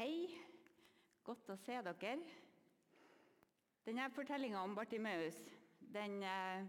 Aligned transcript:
Hei. 0.00 0.30
Godt 1.26 1.50
å 1.52 1.54
se 1.60 1.74
dere. 1.84 2.12
Denne 3.84 4.06
fortellinga 4.16 4.62
om 4.64 4.72
Bartimeus 4.72 5.36
den 5.92 6.22
eh, 6.24 6.62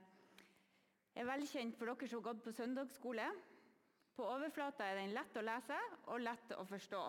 er 1.15 1.29
velkjent 1.29 1.77
for 1.79 1.87
dere 1.87 2.09
som 2.11 2.19
har 2.19 2.25
gått 2.25 2.43
på 2.43 2.51
søndagsskole. 2.57 3.29
På 4.19 4.27
overflata 4.33 4.83
er 4.83 4.99
den 4.99 5.15
lett 5.15 5.39
å 5.39 5.45
lese 5.47 5.79
og 6.11 6.19
lett 6.25 6.51
å 6.57 6.67
forstå. 6.73 7.05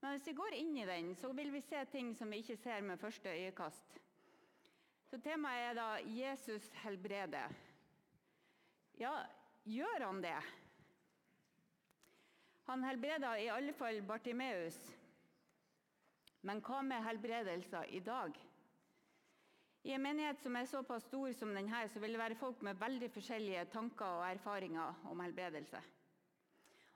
Men 0.00 0.16
hvis 0.16 0.32
vi 0.32 0.38
går 0.40 0.56
inn 0.62 0.74
i 0.80 0.88
den, 0.88 1.12
så 1.20 1.34
vil 1.36 1.52
vi 1.52 1.64
se 1.68 1.84
ting 1.92 2.16
som 2.16 2.32
vi 2.32 2.40
ikke 2.40 2.56
ser 2.64 2.88
med 2.88 3.04
første 3.04 3.36
øyekast. 3.36 4.00
Så 5.12 5.20
Temaet 5.20 5.68
er 5.68 5.80
da 5.82 5.88
'Jesus 6.00 6.72
helbreder'. 6.80 7.52
Ja, 9.04 9.18
gjør 9.68 10.08
han 10.08 10.24
det? 10.24 10.38
Han 12.72 12.84
helbreda 12.88 13.36
i 13.36 13.52
alle 13.52 13.76
fall 13.76 14.00
Bartimeus. 14.00 14.95
Men 16.46 16.62
hva 16.62 16.82
med 16.86 17.02
helbredelser 17.02 17.90
i 17.90 18.00
dag? 18.06 18.36
I 19.86 19.92
en 19.94 20.02
menighet 20.02 20.40
som 20.42 20.56
er 20.58 20.66
såpass 20.70 21.04
stor 21.06 21.32
som 21.34 21.52
denne, 21.54 21.84
så 21.90 22.00
vil 22.02 22.14
det 22.14 22.22
være 22.22 22.38
folk 22.38 22.62
med 22.66 22.78
veldig 22.78 23.10
forskjellige 23.14 23.68
tanker 23.74 24.06
og 24.20 24.24
erfaringer 24.28 25.06
om 25.10 25.22
helbredelse. 25.22 25.82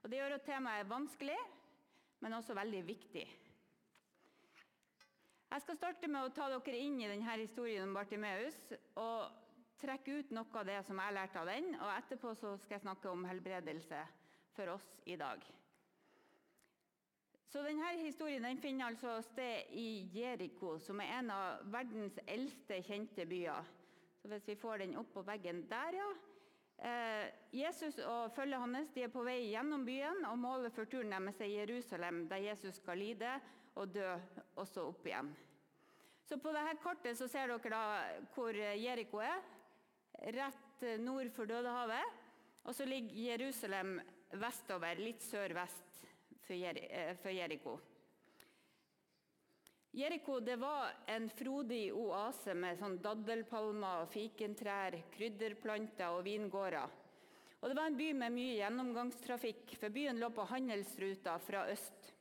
Og 0.03 0.11
Det 0.11 0.19
gjør 0.19 0.35
at 0.39 0.47
temaet 0.47 0.85
er 0.85 0.91
vanskelig, 0.91 1.39
men 2.21 2.35
også 2.35 2.55
veldig 2.55 2.81
viktig. 2.87 3.27
Jeg 5.51 5.63
skal 5.65 5.77
starte 5.77 6.09
med 6.09 6.23
å 6.23 6.35
ta 6.35 6.47
dere 6.53 6.79
inn 6.79 7.01
i 7.03 7.09
denne 7.11 7.37
historien 7.41 7.89
om 7.89 7.95
Bartimeus 7.95 8.59
og 9.03 9.33
trekke 9.83 10.21
ut 10.21 10.35
noe 10.35 10.61
av 10.61 10.69
det 10.69 10.79
som 10.87 10.99
jeg 11.03 11.17
lærte 11.17 11.41
av 11.41 11.51
den. 11.51 11.73
og 11.81 11.91
Etterpå 11.97 12.35
skal 12.39 12.77
jeg 12.77 12.85
snakke 12.85 13.11
om 13.11 13.27
helbredelse 13.27 14.03
for 14.55 14.77
oss 14.77 14.87
i 15.07 15.17
dag. 15.19 15.43
Så 17.51 17.65
denne 17.67 17.89
Historien 17.99 18.45
den 18.47 18.61
finner 18.63 18.93
altså 18.93 19.17
sted 19.27 19.73
i 19.75 20.07
Jeriko, 20.15 20.77
som 20.79 21.01
er 21.03 21.17
en 21.17 21.33
av 21.35 21.65
verdens 21.73 22.21
eldste 22.31 22.79
kjente 22.87 23.25
byer. 23.27 23.67
Så 24.23 24.29
Hvis 24.31 24.47
vi 24.53 24.55
får 24.61 24.85
den 24.85 24.95
opp 25.01 25.11
på 25.17 25.25
veggen 25.27 25.65
der, 25.71 25.97
ja. 25.99 26.11
Eh, 26.81 27.27
Jesus 27.53 27.99
og 28.07 28.31
følget 28.33 28.63
hans 28.63 28.93
de 28.95 29.03
er 29.05 29.11
på 29.13 29.25
vei 29.27 29.51
gjennom 29.51 29.83
byen, 29.85 30.23
og 30.31 30.39
målet 30.39 30.73
for 30.73 30.87
turen 30.89 31.11
deres 31.11 31.43
er 31.43 31.51
Jerusalem, 31.57 32.23
der 32.31 32.45
Jesus 32.47 32.79
skal 32.79 33.03
lide 33.03 33.35
og 33.75 33.91
dø 33.93 34.07
også 34.55 34.87
opp 34.93 35.11
igjen. 35.11 35.35
Så 36.25 36.39
På 36.39 36.55
dette 36.55 36.79
kartet 36.85 37.19
så 37.19 37.27
ser 37.29 37.51
dere 37.51 37.75
da 37.75 37.83
hvor 38.37 38.55
Jeriko 38.55 39.25
er. 39.27 39.43
Rett 40.39 40.87
nord 41.03 41.35
for 41.35 41.51
Dødehavet. 41.51 42.19
Og 42.63 42.75
så 42.77 42.87
ligger 42.87 43.33
Jerusalem 43.33 43.99
vestover, 44.39 45.03
litt 45.03 45.25
sør-vest 45.27 45.91
for 47.23 47.31
Jeriko. 47.31 47.79
Jeriko 49.93 50.41
det 50.41 50.57
var 50.57 50.93
en 51.07 51.29
frodig 51.35 51.91
oase 51.95 52.55
med 52.55 52.79
sånn 52.79 53.01
daddelpalmer, 53.03 54.07
fikentrær, 54.11 54.95
krydderplanter 55.15 56.15
og 56.15 56.23
vingårder. 56.27 56.99
Og 57.61 57.69
det 57.69 57.77
var 57.77 57.91
en 57.91 57.99
by 57.99 58.13
med 58.17 58.33
mye 58.33 58.55
gjennomgangstrafikk, 58.61 59.75
for 59.81 59.93
byen 59.93 60.21
lå 60.23 60.31
på 60.33 60.47
handelsruta 60.49 61.35
fra 61.43 61.67
øst. 61.73 62.13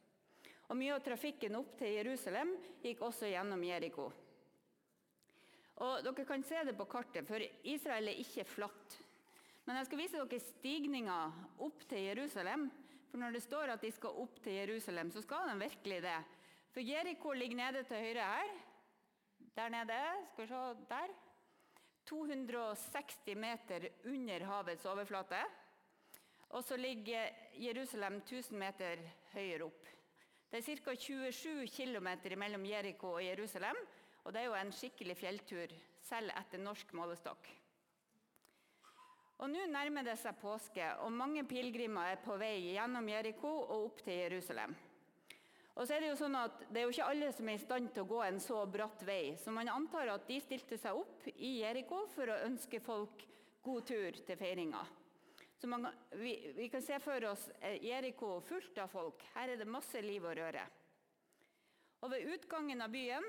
Og 0.69 0.77
Mye 0.77 0.97
av 0.97 1.05
trafikken 1.05 1.55
opp 1.57 1.77
til 1.79 1.95
Jerusalem 1.95 2.51
gikk 2.83 3.05
også 3.05 3.29
gjennom 3.29 3.63
Jeriko. 3.65 4.09
Og 5.79 6.03
Dere 6.03 6.25
kan 6.27 6.43
se 6.43 6.59
det 6.67 6.75
på 6.77 6.89
kartet, 6.89 7.25
for 7.25 7.41
Israel 7.63 8.11
er 8.11 8.19
ikke 8.19 8.45
flatt. 8.49 8.97
Men 9.65 9.77
jeg 9.79 9.87
skal 9.87 10.01
vise 10.01 10.19
dere 10.19 10.41
stigninga 10.43 11.17
opp 11.61 11.85
til 11.89 12.07
Jerusalem 12.09 12.67
for 13.09 13.21
når 13.21 13.35
det 13.35 13.43
står 13.43 13.73
at 13.73 13.81
de 13.81 13.91
skal 13.91 14.21
opp 14.21 14.41
til 14.43 14.53
Jerusalem, 14.59 15.11
så 15.11 15.21
skal 15.25 15.49
de 15.49 15.55
virkelig 15.59 16.01
det. 16.05 16.17
For 16.73 16.85
Jeriko 16.85 17.33
ligger 17.33 17.57
nede 17.57 17.83
til 17.83 17.97
høyre 17.97 18.27
her. 18.33 18.51
Der 19.55 19.69
nede. 19.73 20.01
Skal 20.33 20.45
vi 20.45 20.47
se 20.47 20.85
Der. 20.89 21.15
260 22.05 23.35
meter 23.35 23.87
under 24.05 24.45
havets 24.45 24.85
overflate. 24.85 25.41
Og 26.49 26.63
så 26.63 26.77
ligger 26.77 27.29
Jerusalem 27.53 28.21
1000 28.23 28.57
meter 28.59 28.97
høyere 29.33 29.63
opp. 29.63 29.85
Det 30.51 30.57
er 30.57 30.77
ca. 30.81 30.95
27 30.95 31.67
km 31.67 32.07
mellom 32.37 32.65
Jeriko 32.65 33.11
og 33.11 33.25
Jerusalem. 33.25 33.77
Og 34.23 34.33
det 34.33 34.41
er 34.41 34.45
jo 34.45 34.57
en 34.57 34.71
skikkelig 34.71 35.17
fjelltur, 35.17 35.73
selv 36.01 36.33
etter 36.37 36.61
norsk 36.61 36.93
målestokk. 36.93 37.58
Og 39.39 39.47
Nå 39.47 39.65
nærmer 39.71 40.03
det 40.03 40.17
seg 40.19 40.35
påske, 40.41 40.83
og 40.99 41.13
mange 41.15 41.45
pilegrimer 41.47 42.11
er 42.11 42.21
på 42.23 42.35
vei 42.39 42.73
gjennom 42.73 43.07
Jeriko 43.07 43.51
og 43.61 43.85
opp 43.85 44.01
til 44.03 44.17
Jerusalem. 44.19 44.75
Og 45.79 45.87
så 45.87 45.95
er 45.95 46.03
Det 46.03 46.09
jo 46.09 46.19
sånn 46.19 46.35
at 46.35 46.65
det 46.67 46.81
er 46.81 46.87
jo 46.87 46.91
ikke 46.91 47.07
alle 47.07 47.29
som 47.31 47.47
er 47.47 47.55
i 47.55 47.61
stand 47.63 47.93
til 47.95 48.03
å 48.03 48.09
gå 48.09 48.17
en 48.25 48.39
så 48.43 48.65
bratt 48.67 49.03
vei, 49.07 49.37
så 49.39 49.51
man 49.55 49.69
antar 49.71 50.11
at 50.11 50.25
de 50.27 50.41
stilte 50.43 50.75
seg 50.77 50.97
opp 50.99 51.29
i 51.37 51.61
Jeriko 51.61 52.01
for 52.11 52.27
å 52.27 52.41
ønske 52.49 52.81
folk 52.83 53.23
god 53.63 53.85
tur 53.87 54.17
til 54.27 54.39
feiringa. 54.39 54.81
Så 55.59 55.67
man, 55.71 55.87
vi, 56.19 56.33
vi, 56.55 56.67
kan 56.71 56.83
se 56.83 56.99
for 57.03 57.23
oss 57.31 57.45
Jeriko 57.83 58.41
fullt 58.47 58.77
av 58.83 58.91
folk. 58.91 59.23
Her 59.35 59.53
er 59.53 59.59
det 59.59 59.67
masse 59.67 60.01
liv 60.03 60.23
og 60.23 60.35
røre. 60.35 60.65
Og 62.03 62.11
Ved 62.11 62.27
utgangen 62.35 62.83
av 62.83 62.91
byen 62.91 63.25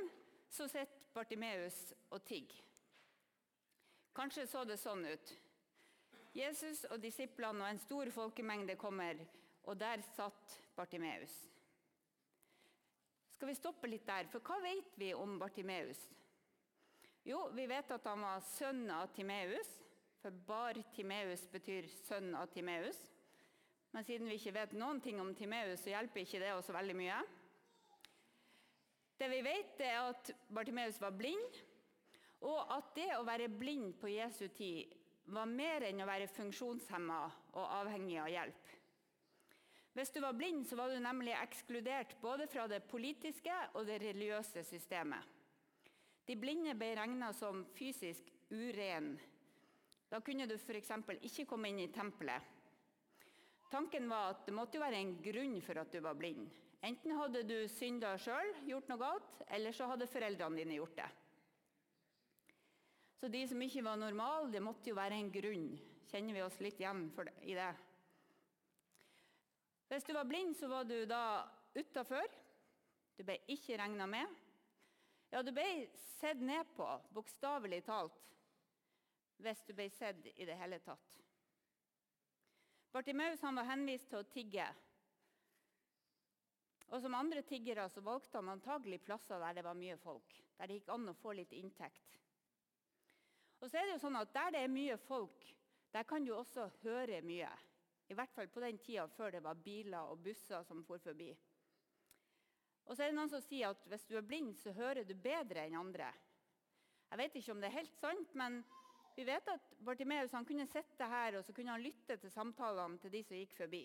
så 0.51 0.67
sitter 0.71 1.15
Bartimeus 1.15 1.79
og 2.11 2.23
tigger. 2.27 2.59
Kanskje 4.15 4.47
så 4.51 4.63
det 4.67 4.79
sånn 4.79 5.07
ut. 5.07 5.33
Jesus 6.37 6.85
og 6.91 7.01
disiplene 7.03 7.65
og 7.65 7.73
en 7.73 7.83
stor 7.83 8.11
folkemengde 8.15 8.77
kommer, 8.79 9.19
og 9.67 9.79
der 9.81 10.03
satt 10.15 10.61
Bartimeus. 10.77 11.35
Skal 13.35 13.51
vi 13.51 13.57
stoppe 13.59 13.89
litt 13.91 14.07
der, 14.07 14.29
for 14.31 14.45
hva 14.45 14.61
vet 14.63 14.95
vi 15.01 15.11
om 15.17 15.39
Bartimeus? 15.41 15.99
Jo, 17.27 17.49
vi 17.57 17.67
vet 17.69 17.91
at 17.93 18.07
han 18.09 18.23
var 18.23 18.45
sønn 18.47 18.85
av 18.95 19.11
Timeus, 19.17 19.69
for 20.21 20.37
Bar-Timeus 20.47 21.47
betyr 21.53 21.89
sønn 22.07 22.35
av 22.37 22.51
Timeus. 22.53 22.99
Men 23.91 24.07
siden 24.07 24.29
vi 24.31 24.37
ikke 24.39 24.55
vet 24.55 24.77
noen 24.79 25.01
ting 25.03 25.19
om 25.21 25.33
Timeus, 25.35 25.83
så 25.83 25.95
hjelper 25.95 26.23
ikke 26.23 26.41
det 26.43 26.53
oss 26.55 26.71
veldig 26.71 26.97
mye. 26.97 27.19
Det 29.21 29.29
vi 29.33 29.43
vet, 29.45 29.83
er 29.83 29.99
at 30.13 30.31
Bartimeus 30.49 31.01
var 31.03 31.17
blind, 31.17 31.59
og 32.47 32.71
at 32.73 32.95
det 32.97 33.11
å 33.19 33.27
være 33.27 33.51
blind 33.53 33.99
på 34.01 34.13
Jesu 34.13 34.47
tid 34.57 35.00
var 35.25 35.47
mer 35.47 35.85
enn 35.89 36.03
å 36.03 36.09
være 36.09 36.31
funksjonshemma 36.33 37.21
og 37.55 37.75
avhengig 37.81 38.19
av 38.23 38.31
hjelp. 38.33 38.71
Hvis 39.95 40.13
du 40.15 40.21
var 40.23 40.37
blind, 40.39 40.65
så 40.67 40.79
var 40.79 40.93
du 40.93 41.01
nemlig 41.03 41.35
ekskludert 41.35 42.15
både 42.23 42.47
fra 42.51 42.69
det 42.71 42.85
politiske 42.89 43.55
og 43.75 43.89
det 43.89 43.99
religiøse 44.03 44.63
systemet. 44.65 45.27
De 46.27 46.37
blinde 46.39 46.77
ble 46.79 46.93
regna 46.95 47.33
som 47.35 47.65
fysisk 47.75 48.31
uren. 48.51 49.17
Da 50.11 50.21
kunne 50.23 50.47
du 50.47 50.55
f.eks. 50.55 50.93
ikke 51.27 51.47
komme 51.51 51.71
inn 51.71 51.83
i 51.83 51.91
tempelet. 51.91 52.57
Tanken 53.71 54.09
var 54.11 54.33
at 54.33 54.47
det 54.47 54.55
måtte 54.55 54.83
være 54.83 54.99
en 54.99 55.17
grunn 55.23 55.59
for 55.63 55.79
at 55.79 55.93
du 55.93 56.01
var 56.03 56.17
blind. 56.19 56.49
Enten 56.83 57.13
hadde 57.19 57.43
du 57.47 57.57
synda 57.69 58.17
sjøl, 58.19 58.55
gjort 58.67 58.89
noe 58.91 58.99
galt, 58.99 59.43
eller 59.53 59.75
så 59.77 59.91
hadde 59.91 60.09
foreldrene 60.11 60.63
dine 60.63 60.79
gjort 60.79 60.97
det. 60.97 61.11
Så 63.21 63.29
de 63.29 63.43
som 63.49 63.61
ikke 63.61 63.85
var 63.85 63.99
normale, 64.01 64.49
det 64.49 64.63
måtte 64.65 64.89
jo 64.89 64.97
være 64.97 65.19
en 65.21 65.33
grunn. 65.33 65.71
Kjenner 66.09 66.39
vi 66.39 66.43
oss 66.43 66.57
litt 66.65 66.81
igjen 66.81 67.05
i 67.45 67.55
det? 67.55 67.73
Hvis 69.91 70.07
du 70.09 70.15
var 70.17 70.25
blind, 70.25 70.57
så 70.57 70.71
var 70.71 70.87
du 70.89 71.03
da 71.05 71.45
utafor. 71.77 72.25
Du 73.19 73.25
ble 73.29 73.37
ikke 73.53 73.77
regna 73.77 74.07
med. 74.09 74.39
Ja, 75.31 75.43
du 75.45 75.53
ble 75.53 75.67
sett 76.17 76.41
ned 76.41 76.73
på, 76.77 76.87
bokstavelig 77.15 77.83
talt, 77.87 78.31
hvis 79.45 79.61
du 79.69 79.75
ble 79.77 79.91
sett 79.93 80.25
i 80.33 80.47
det 80.49 80.57
hele 80.59 80.81
tatt. 80.83 81.19
Bartimaus 82.91 83.43
var 83.45 83.69
henvist 83.69 84.09
til 84.11 84.23
å 84.23 84.31
tigge. 84.33 84.65
Og 86.91 86.99
Som 87.05 87.15
andre 87.15 87.45
tiggere 87.47 87.85
så 87.93 88.03
valgte 88.03 88.41
han 88.41 88.51
antagelig 88.57 89.03
plasser 89.05 89.39
der 89.39 89.61
det 89.61 89.67
var 89.69 89.79
mye 89.79 90.01
folk, 90.01 90.41
der 90.57 90.67
det 90.67 90.81
gikk 90.81 90.91
an 90.97 91.13
å 91.13 91.19
få 91.21 91.37
litt 91.39 91.53
inntekt. 91.55 92.19
Og 93.61 93.69
så 93.69 93.79
er 93.79 93.87
det 93.87 93.97
jo 93.97 94.03
sånn 94.05 94.19
at 94.21 94.33
Der 94.35 94.55
det 94.55 94.63
er 94.65 94.73
mye 94.73 94.97
folk, 95.05 95.45
der 95.93 96.07
kan 96.09 96.25
du 96.25 96.33
også 96.35 96.69
høre 96.83 97.21
mye. 97.23 97.51
I 98.11 98.17
hvert 98.19 98.33
fall 98.35 98.49
på 98.51 98.63
den 98.63 98.79
tida 98.83 99.07
før 99.15 99.37
det 99.37 99.43
var 99.45 99.59
biler 99.59 100.11
og 100.11 100.23
busser 100.25 100.65
som 100.67 100.83
for 100.87 100.99
forbi. 100.99 101.31
Og 102.91 102.97
så 102.97 103.05
er 103.05 103.13
det 103.13 103.19
noen 103.19 103.31
som 103.31 103.43
sier 103.45 103.71
at 103.71 103.85
hvis 103.87 104.07
du 104.09 104.17
er 104.19 104.27
blind, 104.27 104.57
så 104.59 104.73
hører 104.75 105.05
du 105.07 105.15
bedre 105.15 105.63
enn 105.63 105.79
andre. 105.79 106.09
Jeg 107.11 107.19
vet 107.21 107.37
ikke 107.39 107.55
om 107.55 107.61
det 107.63 107.69
er 107.71 107.79
helt 107.79 107.95
sant, 108.01 108.35
men 108.35 108.61
vi 109.15 109.27
vet 109.27 109.51
at 109.53 109.73
Bartimeus 109.85 110.35
kunne 110.47 110.67
sitte 110.71 111.07
her 111.11 111.39
og 111.39 111.45
så 111.45 111.55
kunne 111.55 111.75
han 111.75 111.83
lytte 111.85 112.17
til 112.19 112.33
samtalene 112.33 112.99
til 113.03 113.13
de 113.15 113.23
som 113.27 113.39
gikk 113.39 113.55
forbi. 113.59 113.85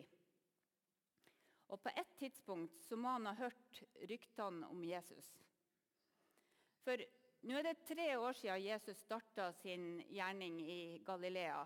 Og 1.73 1.81
På 1.81 1.89
et 1.97 2.17
tidspunkt 2.17 2.81
så 2.85 2.97
må 2.97 3.15
han 3.17 3.25
ha 3.25 3.33
hørt 3.37 3.81
ryktene 4.09 4.69
om 4.69 4.83
Jesus. 4.85 5.31
For 6.85 7.01
nå 7.45 7.57
er 7.59 7.67
det 7.67 7.83
tre 7.85 8.07
år 8.17 8.33
siden 8.33 8.63
Jesus 8.63 9.01
starta 9.05 9.51
sin 9.53 9.99
gjerning 10.09 10.57
i 10.65 10.97
Galilea. 11.05 11.59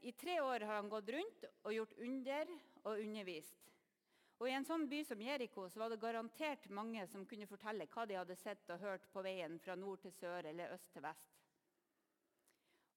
I 0.00 0.12
tre 0.16 0.38
år 0.40 0.64
har 0.64 0.78
han 0.80 0.88
gått 0.88 1.10
rundt 1.12 1.44
og 1.62 1.74
gjort 1.74 1.92
under 2.00 2.52
og 2.82 2.98
undervist. 2.98 3.70
Og 4.40 4.48
I 4.48 4.54
en 4.56 4.66
sånn 4.66 4.86
by 4.90 5.02
som 5.06 5.20
Jeriko 5.22 5.66
var 5.76 5.92
det 5.92 6.00
garantert 6.02 6.64
mange 6.72 7.04
som 7.12 7.26
kunne 7.28 7.46
fortelle 7.46 7.86
hva 7.92 8.06
de 8.08 8.16
hadde 8.18 8.36
sett 8.40 8.72
og 8.72 8.80
hørt 8.82 9.04
på 9.12 9.22
veien 9.22 9.58
fra 9.62 9.76
nord 9.78 10.00
til 10.02 10.14
sør 10.16 10.48
eller 10.50 10.72
øst 10.74 10.90
til 10.92 11.04
vest. 11.04 11.36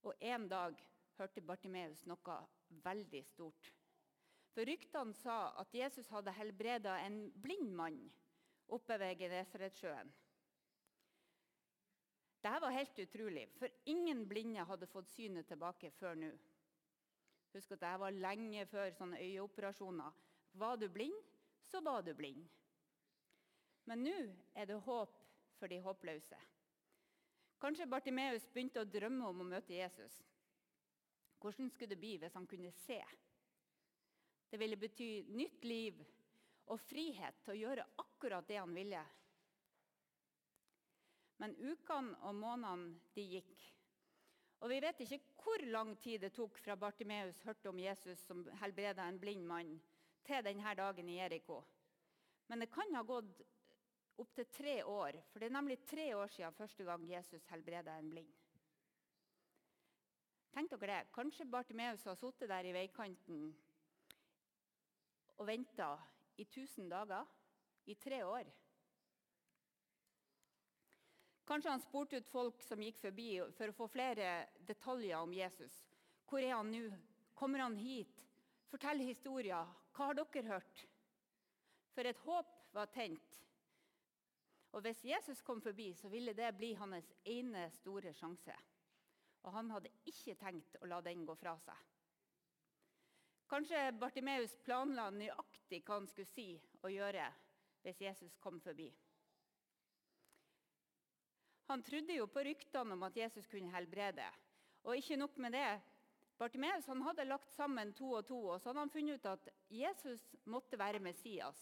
Og 0.08 0.16
En 0.20 0.48
dag 0.48 0.80
hørte 1.18 1.44
Bartimeus 1.44 2.06
noe 2.08 2.38
veldig 2.84 3.24
stort. 3.28 3.74
For 4.56 4.66
ryktene 4.66 5.14
sa 5.14 5.52
at 5.62 5.76
Jesus 5.76 6.08
hadde 6.10 6.34
helbreda 6.34 6.96
en 7.04 7.28
blind 7.36 7.76
mann 7.76 8.00
oppe 8.74 8.98
ved 8.98 9.20
Genesaretsjøen. 9.20 10.10
Dette 12.42 12.60
var 12.62 12.72
helt 12.72 13.00
utrolig, 13.00 13.48
for 13.58 13.70
ingen 13.90 14.28
blinde 14.30 14.66
hadde 14.70 14.88
fått 14.88 15.10
synet 15.10 15.48
tilbake 15.50 15.92
før 15.98 16.16
nå. 16.20 16.30
Husk 17.56 17.72
at 17.74 17.82
dette 17.82 18.02
var 18.04 18.14
lenge 18.14 18.66
før 18.70 18.92
sånne 18.94 19.22
øyeoperasjoner. 19.24 20.20
Var 20.58 20.78
du 20.78 20.88
blind, 20.94 21.18
så 21.70 21.82
var 21.82 22.04
du 22.06 22.14
blind. 22.16 22.46
Men 23.88 24.04
nå 24.04 24.16
er 24.54 24.68
det 24.70 24.78
håp 24.86 25.16
for 25.58 25.72
de 25.72 25.80
håpløse. 25.82 26.40
Kanskje 27.58 27.90
Bartimeus 27.90 28.46
begynte 28.54 28.84
å 28.84 28.90
drømme 28.90 29.32
om 29.32 29.42
å 29.42 29.50
møte 29.56 29.74
Jesus. 29.74 30.20
Hvordan 31.42 31.72
skulle 31.74 31.96
det 31.96 32.02
bli 32.02 32.18
hvis 32.22 32.36
han 32.38 32.46
kunne 32.50 32.74
se? 32.84 33.00
Det 34.52 34.60
ville 34.62 34.78
bety 34.80 35.24
nytt 35.34 35.66
liv 35.66 36.04
og 36.68 36.80
frihet 36.86 37.42
til 37.44 37.56
å 37.56 37.62
gjøre 37.62 37.88
akkurat 38.04 38.48
det 38.48 38.60
han 38.60 38.76
ville. 38.76 39.02
Men 41.42 41.56
ukene 41.58 42.18
og 42.26 42.36
månedene 42.36 42.96
de 43.16 43.26
gikk. 43.36 43.66
Og 44.62 44.72
Vi 44.72 44.80
vet 44.82 45.04
ikke 45.06 45.20
hvor 45.44 45.66
lang 45.70 45.94
tid 46.02 46.20
det 46.22 46.34
tok 46.34 46.58
fra 46.64 46.76
Bartimeus 46.76 47.44
hørte 47.46 47.70
om 47.70 47.80
Jesus 47.80 48.20
som 48.26 48.42
helbreda 48.62 49.06
en 49.06 49.20
blind 49.22 49.46
mann, 49.46 49.78
til 50.26 50.44
denne 50.44 50.74
dagen 50.76 51.10
i 51.10 51.20
Jeriko. 51.20 51.62
Men 52.48 52.60
det 52.60 52.72
kan 52.74 52.96
ha 52.96 53.04
gått 53.04 53.44
opptil 54.18 54.50
tre 54.52 54.82
år, 54.84 55.22
for 55.30 55.40
det 55.40 55.48
er 55.48 55.56
nemlig 55.56 55.78
tre 55.86 56.10
år 56.18 56.28
siden 56.34 56.58
første 56.58 56.84
gang 56.84 57.06
Jesus 57.10 57.46
helbreda 57.52 58.00
en 58.00 58.10
blind. 58.10 58.34
Tenk 60.58 60.72
dere 60.74 60.90
det. 60.90 61.14
Kanskje 61.14 61.46
Bartimeus 61.46 62.04
har 62.10 62.16
sittet 62.18 62.50
der 62.50 62.66
i 62.66 62.74
veikanten 62.74 63.52
og 65.38 65.46
venta 65.46 65.92
i 66.38 66.48
1000 66.48 66.90
dager. 66.90 67.26
I 67.88 67.94
tre 67.96 68.26
år. 68.26 68.50
Kanskje 71.48 71.72
han 71.72 71.82
spurte 71.82 72.20
ut 72.20 72.28
folk 72.28 72.62
som 72.64 72.82
gikk 72.84 72.98
forbi, 73.00 73.30
for 73.56 73.72
å 73.72 73.76
få 73.76 73.88
flere 73.88 74.32
detaljer 74.68 75.22
om 75.22 75.32
Jesus. 75.34 75.78
Hvor 76.28 76.44
er 76.44 76.58
han 76.58 76.72
nå? 76.74 76.90
Kommer 77.38 77.64
han 77.64 77.78
hit? 77.80 78.24
Fortell 78.68 79.00
historier. 79.00 79.70
Hva 79.96 80.10
har 80.10 80.18
dere 80.18 80.50
hørt? 80.50 80.82
For 81.96 82.06
et 82.06 82.20
håp 82.26 82.52
var 82.76 82.92
tent. 82.92 83.38
Og 84.76 84.84
Hvis 84.84 85.06
Jesus 85.08 85.42
kom 85.42 85.62
forbi, 85.64 85.94
så 85.96 86.12
ville 86.12 86.36
det 86.36 86.52
bli 86.58 86.74
hans 86.76 87.14
ene 87.24 87.70
store 87.80 88.12
sjanse. 88.14 88.54
Og 89.48 89.54
han 89.56 89.72
hadde 89.72 89.94
ikke 90.06 90.36
tenkt 90.36 90.76
å 90.82 90.90
la 90.92 91.00
den 91.02 91.24
gå 91.26 91.36
fra 91.40 91.56
seg. 91.64 91.80
Kanskje 93.48 93.86
Bartimeus 93.96 94.58
planla 94.66 95.08
nøyaktig 95.16 95.80
hva 95.88 96.02
han 96.02 96.08
skulle 96.12 96.28
si 96.28 96.50
og 96.82 96.92
gjøre 96.92 97.30
hvis 97.86 98.02
Jesus 98.04 98.36
kom 98.44 98.60
forbi. 98.60 98.90
Han 101.68 101.84
trodde 101.84 102.16
jo 102.16 102.28
på 102.32 102.44
ryktene 102.48 102.96
om 102.96 103.04
at 103.04 103.18
Jesus 103.18 103.48
kunne 103.52 103.72
helbrede. 103.74 104.26
Og 104.88 104.98
ikke 104.98 105.18
nok 105.20 105.38
med 105.44 105.52
det. 105.52 105.82
Bartimeus 106.38 106.86
hadde 106.86 107.26
lagt 107.26 107.52
sammen 107.56 107.94
to 107.98 108.12
og 108.20 108.26
to, 108.28 108.38
og 108.54 108.62
så 108.62 108.70
hadde 108.70 108.86
han 108.86 108.94
funnet 108.94 109.18
ut 109.18 109.26
at 109.26 109.50
Jesus 109.74 110.24
måtte 110.46 110.80
være 110.80 111.02
Messias. 111.04 111.58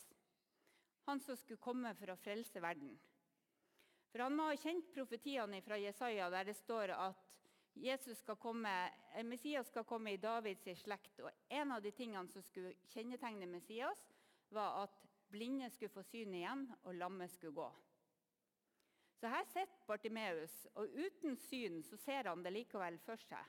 Han 1.07 1.19
som 1.19 1.37
skulle 1.37 1.61
komme 1.61 1.93
for 1.95 2.11
å 2.11 2.17
frelse 2.19 2.61
verden. 2.61 2.97
For 4.11 4.23
Han 4.23 4.35
må 4.35 4.49
ha 4.49 4.57
kjent 4.59 4.91
profetiene 4.93 5.61
fra 5.61 5.77
Jesaja, 5.79 6.29
der 6.31 6.51
det 6.51 6.57
står 6.57 6.93
at 6.95 7.31
skal 8.15 8.37
komme, 8.39 8.71
Messias 9.23 9.67
skal 9.67 9.83
komme 9.83 10.13
i 10.13 10.17
Davids 10.17 10.63
slekt. 10.79 11.19
Og 11.19 11.31
En 11.49 11.71
av 11.71 11.81
de 11.83 11.91
tingene 11.91 12.31
som 12.31 12.41
skulle 12.41 12.75
kjennetegne 12.93 13.47
Messias, 13.47 13.99
var 14.49 14.83
at 14.85 15.01
blinde 15.31 15.69
skulle 15.69 15.91
få 15.91 16.03
syn 16.03 16.33
igjen, 16.33 16.69
og 16.83 16.95
lamme 16.95 17.27
skulle 17.27 17.53
gå. 17.53 17.69
Så 19.25 19.29
her 19.33 19.45
sitter 19.49 19.85
Bartimeus, 19.87 20.51
og 20.77 20.91
uten 20.93 21.33
syn 21.47 21.79
så 21.81 21.97
ser 21.97 22.27
han 22.29 22.43
det 22.45 22.51
likevel 22.53 22.99
for 23.01 23.17
seg. 23.17 23.47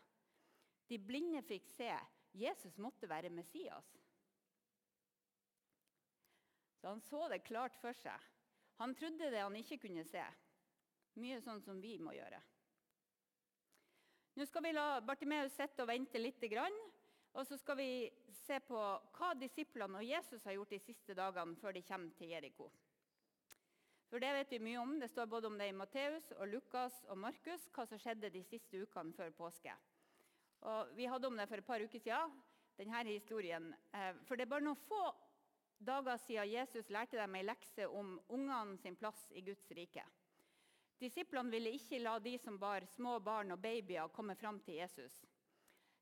De 0.89 0.97
blinde 0.97 1.43
fikk 1.45 1.67
se. 1.69 1.91
Jesus 2.33 2.79
måtte 2.81 3.05
være 3.11 3.29
Messias. 3.29 3.91
Så 6.81 6.89
han 6.89 7.03
så 7.05 7.21
det 7.29 7.43
klart 7.45 7.77
for 7.83 7.93
seg. 8.01 8.25
Han 8.81 8.97
trodde 8.97 9.29
det 9.29 9.43
han 9.43 9.61
ikke 9.61 9.83
kunne 9.85 10.07
se. 10.09 10.25
Mye 11.21 11.43
sånn 11.45 11.61
som 11.61 11.85
vi 11.85 11.99
må 12.01 12.17
gjøre. 12.17 12.41
Nå 14.41 14.49
skal 14.49 14.65
vi 14.65 14.73
la 14.73 14.87
Bartimeus 15.05 15.61
sitte 15.61 15.85
og 15.85 15.93
vente 15.93 16.25
litt. 16.25 16.41
Og 17.37 17.45
så 17.45 17.61
skal 17.61 17.83
vi 17.85 17.91
se 18.47 18.65
på 18.65 18.81
hva 19.21 19.35
disiplene 19.37 20.01
og 20.01 20.09
Jesus 20.09 20.49
har 20.49 20.57
gjort 20.57 20.73
de 20.73 20.81
siste 20.89 21.21
dagene 21.21 21.61
før 21.61 21.77
de 21.77 21.85
kommer 21.85 22.17
til 22.17 22.33
Jeriko. 22.33 22.73
For 24.11 24.23
det 24.23 24.33
vet 24.37 24.53
vi 24.55 24.63
mye 24.63 24.81
om. 24.83 24.97
Det 25.01 25.09
står 25.11 25.27
både 25.27 25.51
om 25.51 25.59
det 25.59 25.69
i 25.71 25.75
Matteus, 25.75 26.31
og 26.39 26.49
Lukas 26.49 26.99
og 27.11 27.19
Markus, 27.19 27.67
hva 27.75 27.87
som 27.91 27.99
skjedde 27.99 28.31
de 28.31 28.43
siste 28.47 28.83
ukene 28.83 29.15
før 29.17 29.33
påske. 29.35 29.75
Og 30.67 30.93
Vi 30.97 31.09
hadde 31.11 31.27
om 31.27 31.37
det 31.37 31.49
for 31.49 31.59
et 31.59 31.67
par 31.67 31.83
uker 31.83 32.03
siden, 32.03 32.37
denne 32.79 33.05
historien. 33.09 33.73
Eh, 33.93 34.13
for 34.27 34.37
det 34.37 34.47
er 34.47 34.53
bare 34.53 34.67
noen 34.67 34.85
få 34.87 35.03
dager 35.79 36.17
siden 36.23 36.49
Jesus 36.49 36.91
lærte 36.93 37.19
dem 37.19 37.35
ei 37.37 37.45
lekse 37.45 37.89
om 37.89 38.17
ungene 38.29 38.79
sin 38.81 38.97
plass 38.97 39.27
i 39.33 39.43
Guds 39.45 39.71
rike. 39.77 40.05
Disiplene 41.01 41.53
ville 41.53 41.75
ikke 41.77 42.01
la 42.01 42.17
de 42.19 42.39
som 42.41 42.57
bar 42.59 42.87
små 42.95 43.19
barn 43.21 43.53
og 43.53 43.61
babyer, 43.61 44.09
komme 44.09 44.37
fram 44.37 44.61
til 44.65 44.79
Jesus. 44.81 45.19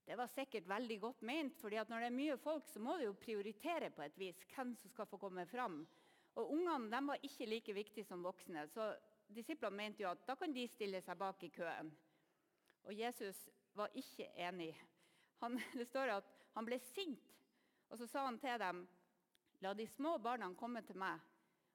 Det 0.05 0.17
var 0.21 0.29
sikkert 0.29 0.69
veldig 0.69 0.99
godt 1.01 1.23
ment, 1.23 1.57
fordi 1.59 1.81
når 1.89 2.05
det 2.05 2.09
er 2.11 2.19
mye 2.19 2.37
folk, 2.39 2.69
så 2.69 2.79
må 2.79 2.99
du 2.99 3.07
jo 3.09 3.17
prioritere 3.19 3.91
på 3.91 4.05
et 4.05 4.19
vis 4.21 4.43
hvem 4.53 4.75
som 4.77 4.93
skal 4.93 5.09
få 5.09 5.19
komme 5.19 5.47
fram. 5.51 5.81
Og 6.35 6.51
Ungene 6.51 7.01
var 7.07 7.23
ikke 7.23 7.47
like 7.47 7.75
viktige 7.75 8.05
som 8.05 8.25
voksne, 8.25 8.67
så 8.69 8.95
disiplene 9.31 9.77
mente 9.77 10.03
jo 10.03 10.11
at 10.11 10.25
da 10.27 10.35
kan 10.39 10.53
de 10.53 10.67
stille 10.69 11.01
seg 11.03 11.19
bak 11.19 11.43
i 11.47 11.53
køen. 11.55 11.93
Og 12.85 12.99
Jesus 12.99 13.39
var 13.75 13.95
ikke 13.95 14.27
enig. 14.37 14.73
Han, 15.43 15.61
det 15.79 15.87
står 15.89 16.17
at 16.19 16.35
han 16.55 16.67
ble 16.67 16.79
sint, 16.83 17.31
og 17.91 17.99
så 17.99 18.09
sa 18.11 18.27
han 18.27 18.39
til 18.43 18.59
dem 18.61 18.85
La 19.63 19.71
de 19.73 19.87
små 19.89 20.19
barna 20.19 20.51
komme 20.59 20.83
til 20.85 20.99
meg, 21.01 21.21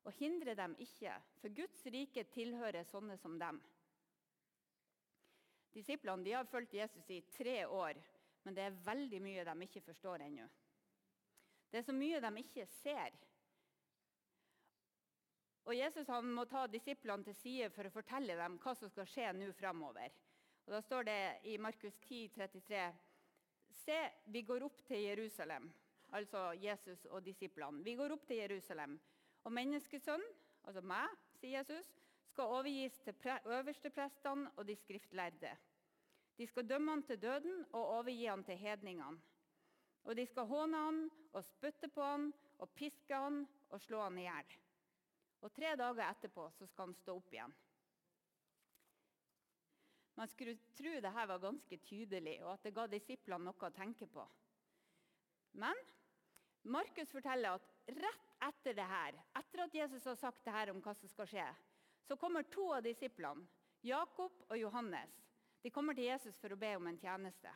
og 0.05 0.13
hindre 0.19 0.53
dem 0.53 0.75
ikke, 0.84 1.15
for 1.41 1.55
Guds 1.55 1.79
rike 1.89 2.25
tilhører 2.29 2.86
sånne 2.86 3.15
som 3.17 3.39
dem. 3.39 3.57
Disiplene 5.74 6.25
de 6.25 6.36
har 6.36 6.50
fulgt 6.50 6.75
Jesus 6.75 7.10
i 7.10 7.22
tre 7.34 7.63
år, 7.65 7.98
men 8.43 8.55
det 8.55 8.67
er 8.67 8.77
veldig 8.86 9.22
mye 9.24 9.45
de 9.48 9.55
ikke 9.65 9.81
forstår 9.88 10.25
ennå. 10.27 10.45
Det 11.72 11.81
er 11.81 11.88
så 11.88 11.95
mye 11.95 12.22
de 12.22 12.31
ikke 12.43 12.65
ser. 12.79 13.15
Og 15.69 15.75
Jesus 15.77 16.07
han 16.09 16.25
må 16.33 16.47
ta 16.49 16.63
disiplene 16.65 17.21
til 17.27 17.35
side 17.38 17.67
for 17.69 17.85
å 17.85 17.93
fortelle 17.93 18.33
dem 18.39 18.55
hva 18.57 18.71
som 18.73 18.89
skal 18.89 19.05
skje 19.05 19.27
nå 19.38 19.51
framover. 19.53 20.09
Og 20.65 20.71
da 20.73 20.79
står 20.81 21.05
det 21.05 21.19
i 21.51 21.59
Markus 21.61 21.93
10, 22.07 22.31
33, 22.33 22.79
Se, 23.83 23.97
vi 24.33 24.41
går 24.47 24.63
opp 24.65 24.79
til 24.88 25.03
Jerusalem. 25.05 25.67
Altså 26.17 26.55
Jesus 26.57 27.03
og 27.13 27.21
disiplene. 27.21 27.83
Vi 27.85 27.93
går 27.99 28.15
opp 28.15 28.25
til 28.25 28.41
Jerusalem. 28.41 28.95
Og 29.45 29.53
menneskesønnen, 29.53 30.25
altså 30.65 30.81
meg, 30.81 31.13
sier 31.38 31.59
Jesus, 31.59 31.91
skal 32.31 32.55
overgis 32.55 32.97
til 33.05 33.29
øversteprestene 33.45 34.49
og 34.57 34.65
de 34.65 34.75
skriftlærde. 34.77 35.51
De 36.38 36.47
skal 36.49 36.65
dømme 36.65 36.95
han 36.95 37.03
til 37.05 37.21
døden 37.21 37.61
og 37.69 37.93
overgi 37.99 38.25
han 38.25 38.43
til 38.47 38.57
hedningene. 38.57 39.21
Og 40.09 40.17
de 40.17 40.25
skal 40.25 40.49
håne 40.49 40.81
han 40.88 40.99
og 41.38 41.45
spytte 41.45 41.91
på 41.93 42.01
han 42.01 42.31
og 42.57 42.73
piske 42.73 43.13
han 43.13 43.43
og 43.69 43.81
slå 43.85 44.01
han 44.07 44.17
i 44.17 44.25
hjel. 44.25 44.57
Og 45.46 45.53
tre 45.55 45.75
dager 45.79 46.05
etterpå 46.10 46.50
så 46.58 46.67
skal 46.67 46.89
han 46.89 46.98
stå 47.00 47.15
opp 47.19 47.34
igjen. 47.34 47.53
Man 50.19 50.27
skulle 50.27 50.58
tro 50.75 50.91
dette 51.00 51.27
var 51.31 51.39
ganske 51.39 51.77
tydelig, 51.88 52.36
og 52.43 52.58
at 52.58 52.65
det 52.67 52.75
ga 52.75 52.88
disiplene 52.91 53.48
noe 53.48 53.69
å 53.69 53.75
tenke 53.75 54.08
på. 54.12 54.25
Men 55.63 55.79
Markus 56.67 57.13
forteller 57.13 57.55
at 57.55 57.69
rett 57.96 58.34
etter 58.50 58.75
det 58.75 58.88
her, 58.88 59.15
etter 59.39 59.63
at 59.63 59.77
Jesus 59.79 60.05
har 60.12 60.19
sagt 60.19 60.43
det 60.43 60.51
her 60.51 60.74
om 60.74 60.81
hva 60.84 60.93
som 60.96 61.08
skal 61.12 61.29
skje, 61.31 61.48
så 62.03 62.17
kommer 62.19 62.43
to 62.51 62.67
av 62.75 62.84
disiplene, 62.84 63.48
Jakob 63.86 64.43
og 64.50 64.58
Johannes. 64.60 65.15
De 65.63 65.72
kommer 65.72 65.96
til 65.96 66.10
Jesus 66.10 66.36
for 66.39 66.51
å 66.51 66.60
be 66.60 66.74
om 66.75 66.88
en 66.91 67.00
tjeneste. 67.00 67.51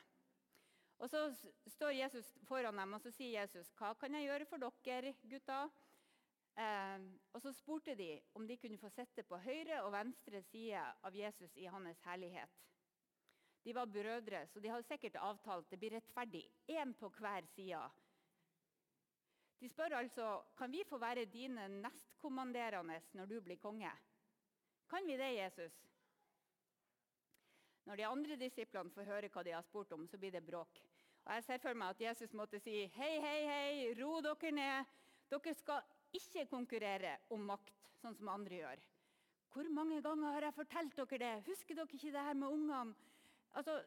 Og 1.03 1.09
Så 1.09 1.23
står 1.67 1.97
Jesus 1.97 2.29
foran 2.47 2.77
dem 2.79 2.93
og 2.95 3.01
så 3.01 3.11
sier 3.11 3.41
Jesus, 3.41 3.71
'Hva 3.75 3.93
kan 3.99 4.13
jeg 4.13 4.27
gjøre 4.27 4.45
for 4.45 4.57
dere, 4.57 5.13
gutter?' 5.27 5.71
Eh, 6.53 6.99
og 7.33 7.41
Så 7.41 7.53
spurte 7.53 7.95
de 7.95 8.21
om 8.37 8.47
de 8.47 8.57
kunne 8.57 8.77
få 8.77 8.89
sitte 8.93 9.23
på 9.25 9.37
høyre 9.41 9.81
og 9.83 9.91
venstre 9.95 10.41
side 10.51 10.83
av 11.03 11.15
Jesus 11.15 11.55
i 11.57 11.65
hans 11.65 12.01
herlighet. 12.05 12.61
De 13.63 13.73
var 13.73 13.85
brødre, 13.85 14.47
så 14.47 14.59
de 14.59 14.69
hadde 14.69 14.87
sikkert 14.87 15.15
avtalt 15.15 15.69
det 15.71 15.79
blir 15.79 15.95
rettferdig. 15.95 16.43
Én 16.67 16.93
på 16.99 17.09
hver 17.09 17.47
side. 17.55 17.81
De 19.59 19.69
spør 19.69 19.95
altså 19.95 20.43
kan 20.57 20.71
vi 20.71 20.83
få 20.83 20.97
være 20.99 21.25
dine 21.25 21.69
nestkommanderende 21.79 22.99
når 23.13 23.25
du 23.25 23.39
blir 23.41 23.57
konge. 23.57 23.91
Kan 24.89 25.07
vi 25.07 25.17
det, 25.17 25.35
Jesus? 25.37 25.73
Når 27.85 27.95
de 27.95 28.05
andre 28.05 28.35
disiplene 28.35 28.91
får 28.91 29.07
høre 29.07 29.29
hva 29.31 29.43
de 29.43 29.55
har 29.55 29.63
spurt 29.63 29.91
om, 29.91 30.03
så 30.07 30.17
blir 30.17 30.31
det 30.31 30.43
bråk. 30.45 30.83
Og 31.25 31.33
Jeg 31.33 31.43
ser 31.43 31.57
for 31.63 31.73
meg 31.73 31.95
at 31.95 32.01
Jesus 32.01 32.33
måtte 32.35 32.59
si 32.59 32.85
hei, 32.97 33.13
hei, 33.23 33.39
hei, 33.47 33.93
ro 34.01 34.19
dere 34.21 34.51
ned. 34.51 34.91
Dere 35.31 35.53
skal 35.55 35.81
ikke 36.13 36.45
konkurrere 36.49 37.17
om 37.33 37.45
makt, 37.49 37.89
sånn 38.01 38.15
som 38.17 38.31
andre 38.33 38.59
gjør. 38.61 38.83
Hvor 39.53 39.69
mange 39.69 39.99
ganger 40.01 40.33
har 40.33 40.47
jeg 40.47 40.57
fortalt 40.57 40.95
dere 40.97 41.19
det? 41.21 41.33
Husker 41.47 41.77
dere 41.77 41.97
ikke 41.97 42.13
det 42.13 42.25
her 42.27 42.37
med 42.37 42.55
ungene? 42.55 42.95
Altså, 43.53 43.77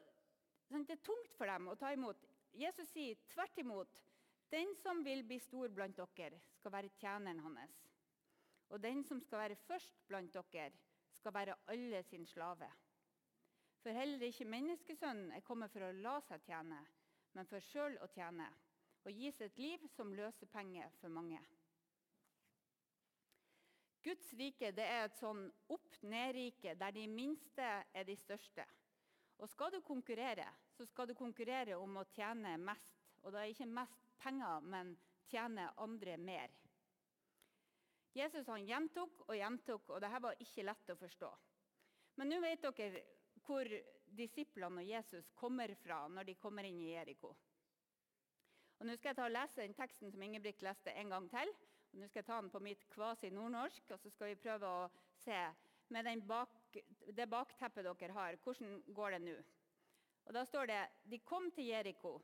det 0.71 0.95
er 0.95 1.03
tungt 1.03 1.33
for 1.35 1.49
dem 1.49 1.67
å 1.67 1.75
ta 1.79 1.91
imot. 1.95 2.21
Jesus 2.55 2.89
sier 2.93 3.19
tvert 3.33 3.59
imot. 3.59 4.03
Den 4.51 4.71
som 4.79 5.03
vil 5.03 5.25
bli 5.27 5.39
stor 5.43 5.71
blant 5.75 5.99
dere, 6.15 6.39
skal 6.55 6.71
være 6.71 6.93
tjeneren 7.01 7.43
hans. 7.43 7.81
Og 8.71 8.79
den 8.83 9.03
som 9.07 9.19
skal 9.23 9.43
være 9.43 9.59
først 9.67 10.07
blant 10.07 10.31
dere, 10.33 10.71
skal 11.19 11.35
være 11.35 11.57
alle 11.71 12.03
sin 12.07 12.25
slave. 12.27 12.69
For 13.83 13.95
heller 13.95 14.23
ikke 14.27 14.47
menneskesønnen 14.47 15.33
er 15.35 15.43
kommet 15.45 15.71
for 15.71 15.83
å 15.83 15.91
la 15.99 16.17
seg 16.27 16.43
tjene, 16.47 16.79
men 17.35 17.47
for 17.47 17.63
sjøl 17.63 17.99
å 18.03 18.09
tjene 18.11 18.47
og 19.07 19.15
gi 19.15 19.29
sitt 19.31 19.59
liv 19.61 19.83
som 19.95 20.11
løsepenge 20.15 20.89
for 20.99 21.13
mange. 21.13 21.39
Guds 24.07 24.29
rike 24.39 24.71
det 24.71 24.85
er 24.87 25.05
et 25.07 25.17
sånn 25.19 25.41
opp-ned-rike 25.73 26.77
der 26.79 26.93
de 26.95 27.03
minste 27.11 27.65
er 27.91 28.05
de 28.07 28.15
største. 28.15 28.63
Og 29.37 29.49
Skal 29.51 29.73
du 29.73 29.81
konkurrere, 29.85 30.47
så 30.77 30.85
skal 30.87 31.09
du 31.09 31.13
konkurrere 31.17 31.75
om 31.77 31.99
å 31.99 32.05
tjene 32.15 32.55
mest. 32.61 32.95
Og 33.25 33.33
da 33.33 33.43
er 33.43 33.51
ikke 33.51 33.67
mest 33.67 34.07
penger, 34.21 34.63
men 34.63 34.93
tjene 35.27 35.67
andre 35.83 36.15
mer. 36.17 36.53
Jesus 38.17 38.47
han 38.49 38.65
gjentok 38.65 39.27
og 39.27 39.35
gjentok, 39.35 39.91
og 39.91 40.01
dette 40.01 40.23
var 40.23 40.39
ikke 40.41 40.65
lett 40.65 40.93
å 40.93 40.97
forstå. 40.97 41.29
Men 42.17 42.31
nå 42.31 42.39
vet 42.41 42.63
dere 42.63 43.03
hvor 43.45 43.67
disiplene 44.17 44.81
og 44.81 44.89
Jesus 44.89 45.27
kommer 45.37 45.73
fra 45.83 46.05
når 46.09 46.31
de 46.31 46.39
kommer 46.39 46.65
inn 46.65 46.79
i 46.81 46.93
Jeriko. 46.95 47.35
Og 48.77 48.85
Nå 48.85 48.95
skal 48.95 49.11
jeg 49.11 49.19
ta 49.19 49.27
og 49.27 49.33
lese 49.33 49.61
den 49.61 49.75
teksten 49.77 50.13
som 50.13 50.23
Ingebrigt 50.23 50.63
leste 50.65 50.93
en 50.93 51.13
gang 51.13 51.27
til. 51.29 51.51
Nå 51.91 52.07
skal 52.07 52.21
jeg 52.21 52.27
ta 52.27 52.41
den 52.41 52.51
på 52.51 52.61
mitt 52.63 52.83
kvasi-nordnorsk, 52.93 53.91
og 53.91 53.99
så 53.99 54.11
skal 54.11 54.33
vi 54.33 54.41
prøve 54.41 54.67
å 54.67 54.87
se 55.23 55.37
med 55.89 56.25
bak, 56.27 56.49
det 57.15 57.27
bakteppet 57.31 57.85
dere 57.87 58.13
har, 58.13 58.37
hvordan 58.43 58.81
går 58.93 59.15
det 59.15 59.21
nå. 59.23 59.37
Og 60.27 60.33
Da 60.33 60.43
står 60.45 60.67
det 60.67 60.81
de 61.03 61.19
kom 61.19 61.51
til 61.51 61.69
Jeriko. 61.71 62.17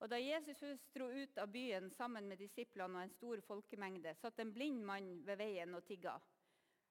Og 0.00 0.10
Da 0.10 0.18
Jesus 0.20 0.84
dro 0.92 1.08
ut 1.08 1.38
av 1.38 1.48
byen 1.48 1.90
sammen 1.90 2.28
med 2.28 2.38
disiplene 2.38 2.98
og 2.98 3.06
en 3.06 3.14
stor 3.14 3.40
folkemengde, 3.40 4.14
satt 4.14 4.38
en 4.38 4.52
blind 4.52 4.84
mann 4.84 5.24
ved 5.24 5.40
veien 5.40 5.74
og 5.74 5.84
tigga. 5.88 6.18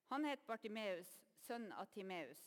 Han 0.10 0.26
het 0.26 0.46
Bartimeus, 0.48 1.12
sønn 1.46 1.72
av 1.74 1.86
Timeus. 1.94 2.42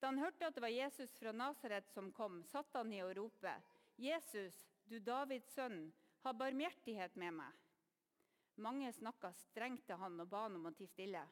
Da 0.00 0.10
han 0.10 0.20
hørte 0.20 0.46
at 0.46 0.54
det 0.54 0.60
var 0.60 0.72
Jesus 0.72 1.16
fra 1.16 1.32
Nasaret 1.32 1.88
som 1.94 2.12
kom, 2.12 2.42
satt 2.44 2.76
han 2.76 2.92
i 2.92 3.00
og 3.02 3.16
ropte, 3.16 3.54
'Jesus, 3.96 4.66
du 4.84 4.98
Davids 4.98 5.54
sønn, 5.54 5.92
ha 6.24 6.32
barmhjertighet 6.32 7.16
med 7.16 7.32
meg.' 7.40 7.63
Mange 8.56 8.92
snakka 8.92 9.32
strengt 9.34 9.86
til 9.86 9.98
han 9.98 10.20
og 10.22 10.30
ba 10.30 10.44
han 10.46 10.56
om 10.58 10.68
å 10.70 10.74
tie 10.76 10.90
stille. 10.90 11.22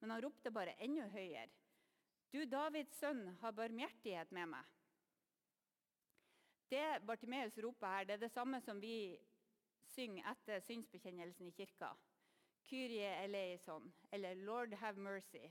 Men 0.00 0.12
han 0.12 0.22
ropte 0.24 0.52
bare 0.52 0.76
enda 0.84 1.06
høyere. 1.12 1.50
Du 2.32 2.44
Davids 2.48 2.96
sønn, 2.96 3.26
ha 3.40 3.52
barmhjertighet 3.52 4.30
med 4.32 4.48
meg. 4.54 4.68
Det 6.72 7.02
Bartimeus 7.04 7.58
roper 7.60 7.92
her, 7.92 8.06
det 8.08 8.14
er 8.16 8.22
det 8.22 8.32
samme 8.32 8.60
som 8.64 8.80
vi 8.80 9.18
synger 9.92 10.30
etter 10.32 10.62
synsbekjennelsen 10.64 11.50
i 11.50 11.52
kirka. 11.56 11.90
Kyrie 12.64 13.10
eleison, 13.24 13.92
eller 14.10 14.38
Lord 14.46 14.72
have 14.80 15.00
mercy. 15.00 15.50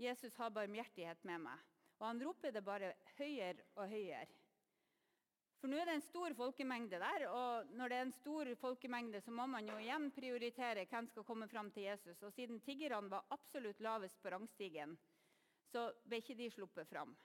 Jesus 0.00 0.36
har 0.40 0.54
barmhjertighet 0.56 1.24
med 1.24 1.44
meg. 1.44 1.60
Og 1.98 2.06
han 2.06 2.22
roper 2.24 2.52
det 2.52 2.64
bare 2.64 2.92
høyere 3.18 3.64
og 3.76 3.88
høyere. 3.88 4.32
For 5.66 5.72
nå 5.74 5.80
er 5.82 5.88
det 5.88 5.94
en 5.96 6.04
stor 6.06 6.34
folkemengde 6.38 6.98
der, 7.02 7.22
og 7.26 7.70
når 7.74 7.90
det 7.90 7.96
er 7.96 8.04
en 8.06 8.12
stor 8.14 8.48
folkemengde, 8.60 9.18
så 9.18 9.32
må 9.34 9.48
man 9.50 9.66
jo 9.66 9.74
igjen 9.82 10.12
prioritere 10.14 10.84
hvem 10.86 11.08
skal 11.10 11.24
komme 11.26 11.48
fram 11.50 11.72
til 11.74 11.88
Jesus. 11.88 12.20
Og 12.22 12.30
siden 12.36 12.60
tiggerne 12.62 13.10
var 13.10 13.26
absolutt 13.34 13.80
lavest 13.82 14.20
på 14.22 14.30
rangstigen, 14.30 14.92
så 15.72 15.88
ble 16.06 16.20
ikke 16.22 16.36
de 16.38 16.46
sluppet 16.54 16.86
fram. 16.86 17.16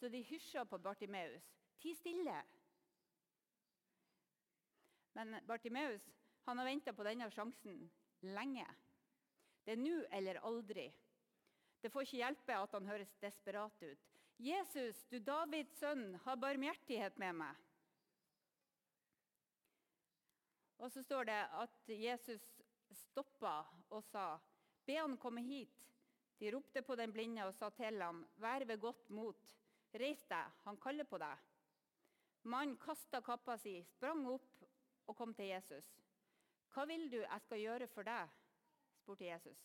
Så 0.00 0.10
de 0.10 0.24
hysja 0.26 0.66
på 0.66 0.82
Bartimeus. 0.82 1.46
Ti 1.78 1.94
stille! 1.94 2.34
Men 5.14 5.38
Bartimeus 5.46 6.10
han 6.48 6.58
har 6.58 6.66
venta 6.72 6.96
på 6.98 7.06
denne 7.06 7.30
sjansen 7.30 7.78
lenge. 8.26 8.66
Det 9.62 9.78
er 9.78 9.84
nå 9.86 10.02
eller 10.10 10.42
aldri. 10.42 10.90
Det 11.78 11.94
får 11.94 12.10
ikke 12.10 12.24
hjelpe 12.24 12.58
at 12.58 12.74
han 12.74 12.90
høres 12.90 13.14
desperat 13.22 13.86
ut. 13.86 14.15
'Jesus, 14.38 15.04
du 15.10 15.18
Davids 15.18 15.78
sønn, 15.80 16.14
ha 16.24 16.34
barmhjertighet 16.36 17.16
med 17.18 17.38
meg.' 17.40 17.62
Og 20.76 20.92
så 20.92 21.02
står 21.02 21.24
det 21.30 21.38
at 21.56 21.88
Jesus 21.88 22.44
stoppa 22.92 23.64
og 23.90 24.04
sa, 24.04 24.38
'Be 24.84 24.98
han 25.00 25.16
komme 25.16 25.42
hit.' 25.42 25.86
De 26.36 26.50
ropte 26.52 26.82
på 26.82 26.94
den 27.00 27.12
blinde 27.12 27.46
og 27.48 27.54
sa 27.54 27.70
til 27.70 28.02
ham, 28.02 28.26
'Vær 28.36 28.64
ved 28.64 28.78
godt 28.80 29.10
mot. 29.10 29.56
Reis 29.94 30.24
deg, 30.28 30.52
han 30.64 30.76
kaller 30.76 31.04
på 31.04 31.18
deg.' 31.18 31.38
Mannen 32.42 32.76
kasta 32.76 33.20
kappa 33.20 33.56
si, 33.58 33.82
sprang 33.82 34.26
opp 34.28 34.66
og 35.06 35.16
kom 35.16 35.34
til 35.34 35.46
Jesus. 35.46 35.88
'Hva 36.68 36.84
vil 36.84 37.10
du 37.10 37.20
jeg 37.22 37.40
skal 37.40 37.58
gjøre 37.58 37.88
for 37.88 38.02
deg?' 38.02 38.28
spurte 39.00 39.24
Jesus. 39.24 39.58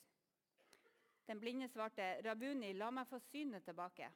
Den 1.27 1.39
blinde 1.39 1.67
svarte, 1.67 2.21
'Rabuni, 2.23 2.73
la 2.73 2.89
meg 2.89 3.07
få 3.07 3.19
synet 3.19 3.63
tilbake.' 3.63 4.11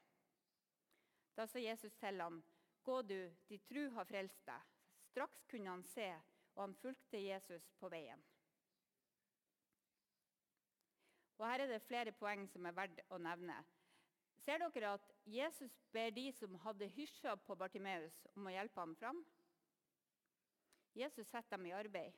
Da 1.36 1.48
sa 1.48 1.60
Jesus 1.60 1.94
til 2.00 2.22
ham, 2.22 2.44
'Gå 2.84 3.02
du, 3.02 3.32
din 3.50 3.60
tru 3.60 3.90
har 3.90 4.04
frelst 4.04 4.46
deg.' 4.46 4.72
Straks 5.12 5.46
kunne 5.48 5.70
han 5.70 5.84
se, 5.84 6.22
og 6.56 6.64
han 6.64 6.76
fulgte 6.76 7.18
Jesus 7.18 7.72
på 7.80 7.90
veien. 7.90 8.24
Og 11.38 11.48
Her 11.48 11.60
er 11.60 11.68
det 11.68 11.82
flere 11.82 12.12
poeng 12.12 12.48
som 12.48 12.66
er 12.66 12.76
verdt 12.76 13.02
å 13.10 13.18
nevne. 13.18 13.58
Ser 14.46 14.62
dere 14.62 14.94
at 14.94 15.14
Jesus 15.26 15.74
ber 15.92 16.10
de 16.10 16.32
som 16.32 16.56
hadde 16.64 16.88
hysja 16.88 17.36
på 17.36 17.56
Bartimeus, 17.56 18.28
om 18.36 18.48
å 18.48 18.54
hjelpe 18.54 18.80
ham 18.80 18.96
fram? 18.96 19.26
Jesus 20.96 21.28
setter 21.28 21.58
dem 21.58 21.66
i 21.66 21.76
arbeid. 21.76 22.14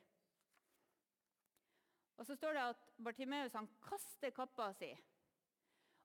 Og 2.18 2.26
Så 2.26 2.34
står 2.36 2.52
det 2.52 2.64
at 2.74 2.88
Bartimeus 3.04 3.54
kaster 3.82 4.30
kappa 4.30 4.72
si. 4.74 4.90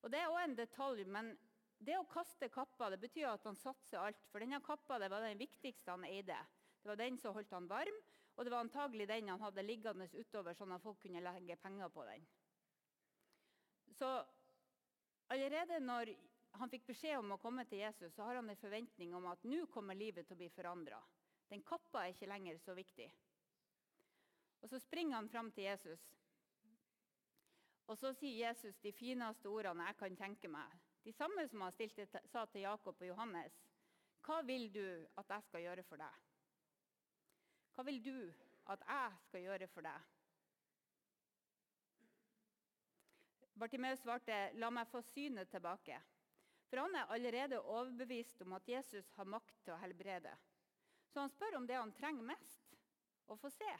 Og 0.01 0.11
Det 0.11 0.19
er 0.19 0.27
også 0.27 0.43
en 0.43 0.57
detalj, 0.57 1.03
men 1.05 1.37
det 1.85 1.97
å 1.99 2.07
kaste 2.09 2.49
kappa 2.51 2.89
det 2.93 2.99
betyr 3.01 3.29
at 3.29 3.45
han 3.47 3.57
satser 3.59 3.99
alt. 4.01 4.27
For 4.31 4.43
denne 4.43 4.61
kappa 4.63 4.99
det 5.01 5.09
var 5.11 5.25
den 5.25 5.39
viktigste 5.39 5.93
han 5.93 6.05
eide. 6.07 6.37
Det 6.83 6.91
var 6.91 6.99
den 6.99 7.17
som 7.19 7.35
holdt 7.35 7.53
han 7.55 7.69
varm, 7.69 7.99
og 8.35 8.45
det 8.45 8.51
var 8.51 8.65
antagelig 8.65 9.07
den 9.07 9.29
han 9.31 9.41
hadde 9.43 9.65
liggende 9.65 10.07
utover, 10.13 10.55
sånn 10.57 10.73
at 10.75 10.83
folk 10.83 10.99
kunne 11.03 11.21
legge 11.23 11.57
penger 11.61 11.91
på 11.93 12.05
den. 12.07 12.25
Så 13.93 14.09
allerede 15.31 15.79
når 15.83 16.13
han 16.59 16.69
fikk 16.69 16.87
beskjed 16.89 17.19
om 17.19 17.35
å 17.35 17.41
komme 17.41 17.65
til 17.69 17.81
Jesus, 17.81 18.13
så 18.13 18.27
har 18.27 18.39
han 18.39 18.49
en 18.49 18.59
forventning 18.59 19.13
om 19.17 19.27
at 19.31 19.45
nå 19.47 19.65
kommer 19.73 19.97
livet 19.97 20.27
til 20.27 20.37
å 20.37 20.41
bli 20.41 20.49
forandra. 20.53 20.99
Den 21.49 21.63
kappa 21.65 22.03
er 22.03 22.13
ikke 22.13 22.29
lenger 22.29 22.59
så 22.61 22.75
viktig. 22.77 23.09
Og 24.63 24.69
Så 24.69 24.79
springer 24.79 25.17
han 25.17 25.29
fram 25.29 25.51
til 25.51 25.65
Jesus. 25.65 26.03
Og 27.87 27.97
så 27.99 28.13
sier 28.15 28.47
Jesus 28.47 28.77
de 28.79 28.93
fineste 28.95 29.49
ordene 29.51 29.89
jeg 29.89 29.97
kan 29.99 30.15
tenke 30.15 30.47
meg. 30.47 30.82
De 31.03 31.13
samme 31.13 31.47
som 31.47 31.61
han 31.61 31.71
stilte, 31.75 32.05
sa 32.05 32.45
til 32.45 32.63
Jakob 32.63 33.01
og 33.01 33.07
Johannes. 33.07 33.55
Hva 34.23 34.39
vil 34.47 34.69
du 34.71 34.85
at 35.19 35.29
jeg 35.35 35.43
skal 35.49 35.65
gjøre 35.65 35.83
for 35.83 35.99
deg? 35.99 36.19
Hva 37.75 37.83
vil 37.89 37.99
du 38.05 38.17
at 38.71 38.85
jeg 38.87 39.23
skal 39.27 39.43
gjøre 39.43 39.67
for 39.67 39.83
deg? 39.83 40.09
Bartimeus 43.59 43.99
svarte, 44.01 44.37
'La 44.53 44.69
meg 44.73 44.87
få 44.89 45.01
synet 45.01 45.51
tilbake.' 45.51 46.01
For 46.69 46.81
han 46.81 46.95
er 46.95 47.11
allerede 47.13 47.59
overbevist 47.61 48.41
om 48.41 48.55
at 48.57 48.67
Jesus 48.67 49.11
har 49.13 49.29
makt 49.29 49.59
til 49.61 49.75
å 49.75 49.77
helbrede. 49.77 50.31
Så 51.11 51.19
han 51.21 51.29
spør 51.29 51.59
om 51.59 51.67
det 51.69 51.75
han 51.77 51.91
trenger 51.93 52.25
mest, 52.25 52.79
å 53.29 53.35
få 53.37 53.51
se. 53.53 53.73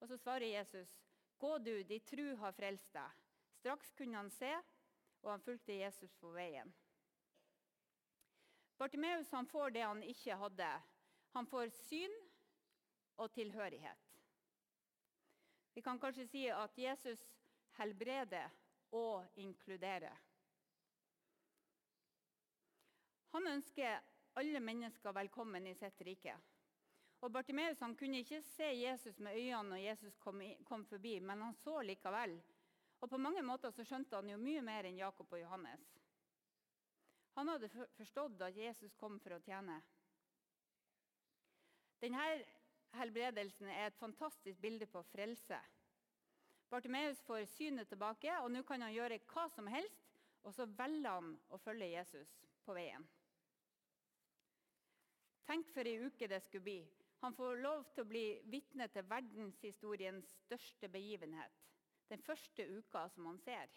Og 0.00 0.08
Så 0.08 0.18
svarer 0.18 0.46
Jesus, 0.58 0.92
'Gå 1.38 1.58
du, 1.58 1.82
de 1.82 1.98
tru 2.00 2.36
har 2.36 2.52
frelst 2.52 2.92
deg.' 2.92 3.16
Straks 3.60 3.92
kunne 3.92 4.16
han 4.16 4.30
se, 4.30 4.52
og 5.22 5.30
han 5.30 5.42
fulgte 5.44 5.76
Jesus 5.76 6.14
på 6.20 6.30
veien. 6.34 6.72
Bartimeus 8.80 9.28
får 9.50 9.70
det 9.70 9.82
han 9.84 10.02
ikke 10.02 10.36
hadde. 10.40 10.70
Han 11.34 11.46
får 11.46 11.68
syn 11.68 12.14
og 13.20 13.32
tilhørighet. 13.32 14.06
Vi 15.74 15.80
kan 15.84 16.00
kanskje 16.00 16.26
si 16.26 16.46
at 16.48 16.78
Jesus 16.78 17.20
helbreder 17.76 18.48
og 18.96 19.26
inkluderer. 19.36 20.16
Han 23.30 23.46
ønsker 23.46 24.00
alle 24.34 24.60
mennesker 24.60 25.12
velkommen 25.12 25.66
i 25.66 25.74
sitt 25.74 26.00
rike. 26.06 26.34
Og 27.20 27.32
Bartimeus 27.32 27.80
han 27.84 27.94
kunne 27.96 28.24
ikke 28.24 28.40
se 28.42 28.64
Jesus 28.64 29.18
med 29.18 29.36
øynene 29.36 29.68
når 29.68 29.76
Jesus 29.76 30.16
kom, 30.16 30.40
kom 30.64 30.86
forbi, 30.86 31.18
men 31.20 31.42
han 31.42 31.54
så 31.54 31.82
likevel. 31.82 32.40
Og 33.00 33.08
på 33.08 33.18
mange 33.20 33.42
måter 33.42 33.72
så 33.72 33.84
skjønte 33.86 34.18
han 34.18 34.28
jo 34.28 34.36
mye 34.40 34.62
mer 34.64 34.88
enn 34.88 35.00
Jakob 35.00 35.32
og 35.32 35.40
Johannes. 35.40 35.84
Han 37.38 37.48
hadde 37.48 37.70
forstått 37.96 38.42
at 38.44 38.56
Jesus 38.56 38.96
kom 39.00 39.18
for 39.22 39.36
å 39.36 39.42
tjene. 39.44 39.78
Denne 42.00 42.24
helbredelsen 42.96 43.68
er 43.70 43.88
et 43.88 44.00
fantastisk 44.00 44.60
bilde 44.60 44.88
på 44.90 45.02
frelse. 45.12 45.58
Bartimeus 46.70 47.20
får 47.26 47.46
synet 47.50 47.88
tilbake, 47.90 48.30
og 48.44 48.50
nå 48.52 48.62
kan 48.66 48.82
han 48.84 48.94
gjøre 48.94 49.20
hva 49.32 49.48
som 49.54 49.68
helst. 49.70 50.06
Og 50.46 50.54
så 50.56 50.64
velger 50.64 51.10
han 51.10 51.34
å 51.52 51.58
følge 51.60 51.90
Jesus 51.90 52.30
på 52.64 52.72
veien. 52.76 53.02
Tenk 55.44 55.68
for 55.74 55.88
ei 55.88 55.98
uke 56.00 56.28
det 56.30 56.38
skulle 56.44 56.64
bli. 56.64 56.78
Han 57.20 57.34
får 57.36 57.58
lov 57.60 57.82
til 57.92 58.04
å 58.04 58.08
bli 58.08 58.24
vitne 58.48 58.86
til 58.88 59.04
verdenshistoriens 59.10 60.30
største 60.46 60.88
begivenhet. 60.88 61.52
Den 62.10 62.22
første 62.26 62.66
uka 62.66 63.04
som 63.14 63.26
han 63.30 63.38
ser. 63.38 63.70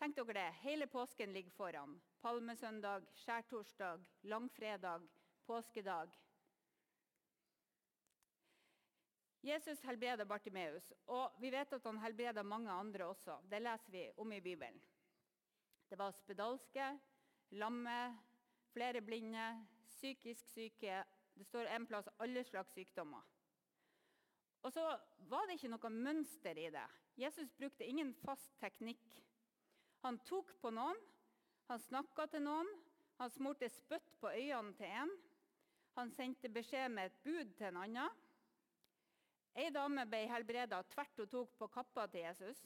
Tenk 0.00 0.16
dere 0.16 0.34
det. 0.34 0.48
Hele 0.64 0.88
påsken 0.90 1.32
ligger 1.32 1.54
foran. 1.54 1.94
Palmesøndag, 2.20 3.06
skjærtorsdag, 3.22 4.02
langfredag, 4.22 5.06
påskedag. 5.46 6.16
Jesus 9.40 9.80
helbreda 9.88 10.24
Bartimeus, 10.28 10.90
og 11.06 11.36
vi 11.40 11.48
vet 11.52 11.72
at 11.72 11.86
han 11.88 12.00
helbreda 12.02 12.42
mange 12.44 12.72
andre 12.72 13.06
også. 13.08 13.38
Det 13.48 13.62
leser 13.62 13.92
vi 13.92 14.02
om 14.20 14.32
i 14.32 14.40
Bibelen. 14.40 14.80
Det 15.88 15.98
var 15.98 16.12
spedalske, 16.12 16.90
lamme, 17.50 18.18
flere 18.72 19.00
blinde, 19.00 19.66
psykisk 19.88 20.48
syke. 20.52 21.04
Det 21.34 21.46
står 21.46 21.70
en 21.72 21.86
plass 21.86 22.08
alle 22.18 22.44
slags 22.44 22.74
sykdommer. 22.76 23.24
Og 24.62 24.72
så 24.72 24.84
var 25.30 25.46
det 25.48 25.56
ikke 25.56 25.72
noe 25.72 25.92
mønster 25.94 26.58
i 26.58 26.68
det. 26.72 26.86
Jesus 27.20 27.52
brukte 27.56 27.86
ingen 27.88 28.12
fast 28.24 28.52
teknikk. 28.60 29.02
Han 30.04 30.18
tok 30.28 30.52
på 30.60 30.72
noen, 30.72 30.96
han 31.68 31.80
snakka 31.80 32.26
til 32.32 32.44
noen, 32.44 32.68
han 33.20 33.32
smurte 33.32 33.68
spytt 33.68 34.14
på 34.20 34.32
øynene 34.32 34.72
til 34.78 34.88
en. 35.02 35.12
Han 35.98 36.12
sendte 36.14 36.48
beskjed 36.52 36.88
med 36.92 37.10
et 37.10 37.22
bud 37.24 37.52
til 37.58 37.68
en 37.68 37.80
annen. 37.82 38.20
Ei 39.58 39.68
dame 39.74 40.06
ble 40.08 40.22
helbreda 40.30 40.78
tvert 40.92 41.18
hun 41.20 41.28
tok 41.28 41.56
på 41.58 41.68
kappa 41.74 42.06
til 42.08 42.24
Jesus. 42.24 42.62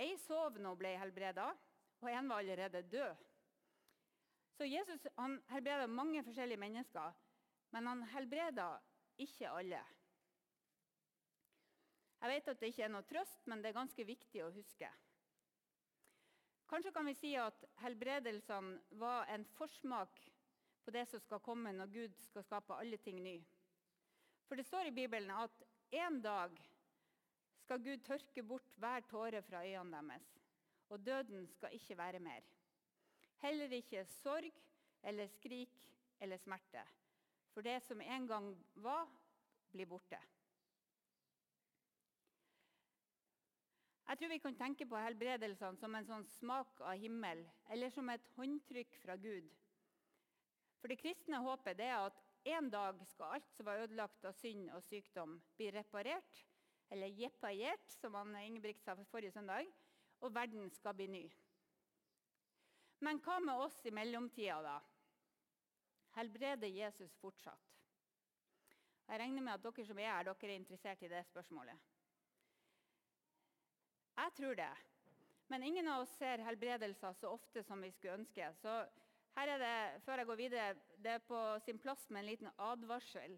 Ei 0.00 0.16
sov 0.24 0.56
nå 0.58 0.72
ble 0.78 0.96
helbreda, 0.98 1.50
og 2.02 2.10
en 2.10 2.30
var 2.32 2.42
allerede 2.42 2.82
død. 2.90 3.20
Så 4.56 4.66
Jesus 4.66 5.06
han 5.18 5.36
helbreda 5.50 5.86
mange 5.86 6.22
forskjellige 6.26 6.62
mennesker, 6.62 7.12
men 7.74 7.86
han 7.90 8.02
helbreda 8.14 8.72
ikke 9.20 9.50
alle. 9.50 9.82
Jeg 12.24 12.32
vet 12.32 12.46
at 12.48 12.60
det 12.62 12.68
ikke 12.72 12.86
er 12.86 12.88
noe 12.88 13.04
trøst, 13.04 13.42
men 13.52 13.60
det 13.60 13.68
er 13.68 13.76
ganske 13.76 14.04
viktig 14.08 14.40
å 14.40 14.52
huske. 14.54 14.88
Kanskje 16.72 16.92
kan 16.96 17.04
vi 17.04 17.12
si 17.18 17.34
at 17.36 17.66
helbredelsene 17.82 18.96
var 18.96 19.28
en 19.34 19.44
forsmak 19.58 20.22
på 20.86 20.94
det 20.96 21.02
som 21.10 21.20
skal 21.20 21.42
komme 21.44 21.74
når 21.76 21.92
Gud 21.92 22.16
skal 22.24 22.46
skape 22.46 22.78
alle 22.80 22.96
ting 23.04 23.20
ny. 23.20 23.34
For 24.48 24.56
det 24.56 24.64
står 24.64 24.88
i 24.88 24.94
Bibelen 24.96 25.34
at 25.36 25.66
en 26.00 26.16
dag 26.24 26.56
skal 27.60 27.84
Gud 27.84 28.00
tørke 28.08 28.44
bort 28.48 28.80
hver 28.80 29.04
tåre 29.10 29.44
fra 29.44 29.60
øynene 29.60 30.00
deres, 30.08 30.32
og 30.88 31.04
døden 31.04 31.44
skal 31.52 31.76
ikke 31.76 32.00
være 32.00 32.24
mer. 32.24 32.40
Heller 33.44 33.76
ikke 33.76 34.06
sorg 34.22 34.62
eller 35.04 35.28
skrik 35.36 35.76
eller 36.24 36.40
smerte. 36.40 36.88
For 37.52 37.60
det 37.60 37.82
som 37.84 38.00
en 38.00 38.32
gang 38.32 38.54
var, 38.80 39.12
blir 39.76 39.92
borte. 39.92 40.24
Jeg 44.04 44.18
tror 44.20 44.28
vi 44.28 44.38
kan 44.38 44.56
tenke 44.56 44.86
på 44.86 45.00
helbredelsene 45.00 45.80
som 45.80 45.94
en 45.96 46.06
sånn 46.08 46.26
smak 46.36 46.82
av 46.84 46.98
himmel, 47.00 47.40
eller 47.72 47.92
som 47.92 48.10
et 48.12 48.26
håndtrykk 48.36 48.98
fra 49.00 49.16
Gud. 49.16 49.46
For 50.80 50.92
det 50.92 50.98
kristne 51.00 51.40
håpet 51.40 51.80
er 51.80 51.94
at 51.96 52.18
en 52.52 52.68
dag 52.68 53.00
skal 53.08 53.38
alt 53.38 53.54
som 53.56 53.64
var 53.64 53.80
ødelagt 53.86 54.26
av 54.28 54.36
synd 54.36 54.68
og 54.76 54.84
sykdom, 54.84 55.38
bli 55.56 55.70
reparert, 55.72 56.42
eller 56.92 57.16
jeppaiert, 57.16 57.88
som 57.96 58.18
Ingebrigt 58.36 58.84
sa 58.84 58.94
forrige 59.08 59.32
søndag, 59.32 59.70
og 60.20 60.34
verden 60.34 60.68
skal 60.70 60.94
bli 60.94 61.08
ny. 61.08 61.24
Men 63.00 63.18
hva 63.24 63.38
med 63.40 63.64
oss 63.64 63.80
i 63.88 63.92
mellomtida, 63.92 64.60
da? 64.62 64.76
Helbreder 66.18 66.68
Jesus 66.68 67.16
fortsatt? 67.18 67.72
Jeg 69.08 69.20
regner 69.20 69.42
med 69.42 69.56
at 69.56 69.64
dere 69.64 69.88
som 69.88 69.98
er 69.98 70.12
her, 70.12 70.28
dere 70.28 70.52
er 70.52 70.60
interessert 70.60 71.02
i 71.02 71.10
det 71.10 71.24
spørsmålet. 71.26 71.93
Jeg 74.14 74.34
tror 74.36 74.54
det. 74.58 74.72
Men 75.52 75.62
ingen 75.62 75.88
av 75.88 76.04
oss 76.04 76.12
ser 76.18 76.42
helbredelser 76.46 77.16
så 77.18 77.32
ofte 77.34 77.62
som 77.66 77.82
vi 77.82 77.90
skulle 77.92 78.20
ønske. 78.20 78.48
Så 78.62 78.74
her 79.34 79.50
er 79.56 79.60
det, 79.60 80.02
før 80.06 80.22
jeg 80.22 80.30
går 80.30 80.40
videre, 80.40 80.74
det 81.02 81.16
er 81.16 81.26
på 81.28 81.40
sin 81.66 81.78
plass 81.82 82.06
med 82.10 82.22
en 82.22 82.30
liten 82.30 82.50
advarsel. 82.62 83.36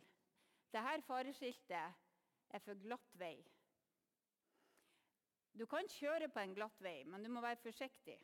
Dette 0.72 1.02
fareskiltet 1.08 2.54
er 2.54 2.64
for 2.64 2.78
glatt 2.82 3.18
vei. 3.18 3.36
Du 5.56 5.64
kan 5.66 5.88
kjøre 5.88 6.28
på 6.28 6.42
en 6.42 6.54
glatt 6.56 6.82
vei, 6.84 6.98
men 7.08 7.24
du 7.24 7.30
må 7.32 7.40
være 7.40 7.62
forsiktig. 7.62 8.18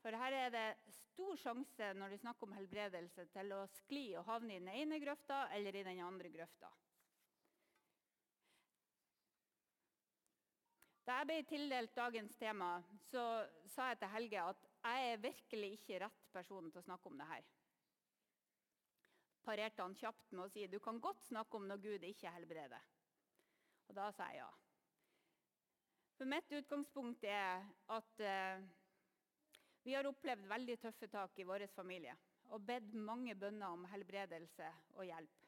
For 0.00 0.16
her 0.16 0.36
er 0.46 0.52
det 0.54 0.66
stor 0.94 1.36
sjanse 1.36 1.90
når 1.98 2.14
du 2.14 2.20
snakker 2.22 2.46
om 2.46 2.54
helbredelse, 2.56 3.26
til 3.34 3.52
å 3.52 3.64
skli 3.74 4.04
og 4.16 4.28
havne 4.30 4.54
i 4.54 4.62
den 4.62 4.70
ene 4.72 5.00
grøfta 5.02 5.48
eller 5.56 5.76
i 5.76 5.82
den 5.84 6.00
andre 6.06 6.30
grøfta. 6.32 6.70
Da 11.10 11.16
jeg 11.18 11.26
ble 11.26 11.36
tildelt 11.42 11.96
dagens 11.98 12.36
tema, 12.38 12.68
så 13.10 13.22
sa 13.72 13.88
jeg 13.90 13.98
til 13.98 14.10
Helge 14.12 14.42
at 14.52 14.66
jeg 14.78 15.06
er 15.10 15.22
virkelig 15.24 15.70
ikke 15.74 15.96
rett 16.04 16.26
person 16.30 16.68
til 16.70 16.78
å 16.78 16.84
snakke 16.84 17.08
om 17.10 17.16
det 17.18 17.24
her. 17.26 17.46
Parerte 19.42 19.82
han 19.82 19.96
kjapt 19.98 20.28
med 20.30 20.44
å 20.44 20.52
si 20.52 20.68
du 20.70 20.76
kan 20.78 21.00
godt 21.02 21.24
snakke 21.26 21.58
om 21.58 21.64
når 21.66 21.80
Gud 21.82 22.04
ikke 22.06 22.30
helbreder. 22.30 22.84
Og 23.88 23.96
da 23.98 24.04
sa 24.14 24.28
jeg 24.30 24.38
ja. 24.38 24.46
For 26.14 26.30
mitt 26.30 26.54
utgangspunkt 26.60 27.26
er 27.26 27.64
at 27.96 28.22
eh, 28.22 28.62
vi 29.82 29.96
har 29.96 30.06
opplevd 30.06 30.46
veldig 30.46 30.76
tøffe 30.84 31.08
tak 31.10 31.42
i 31.42 31.48
vår 31.48 31.64
familie 31.74 32.14
og 32.54 32.62
bedt 32.68 32.94
mange 32.94 33.34
bønner 33.34 33.74
om 33.74 33.82
helbredelse 33.90 34.70
og 34.94 35.10
hjelp. 35.10 35.42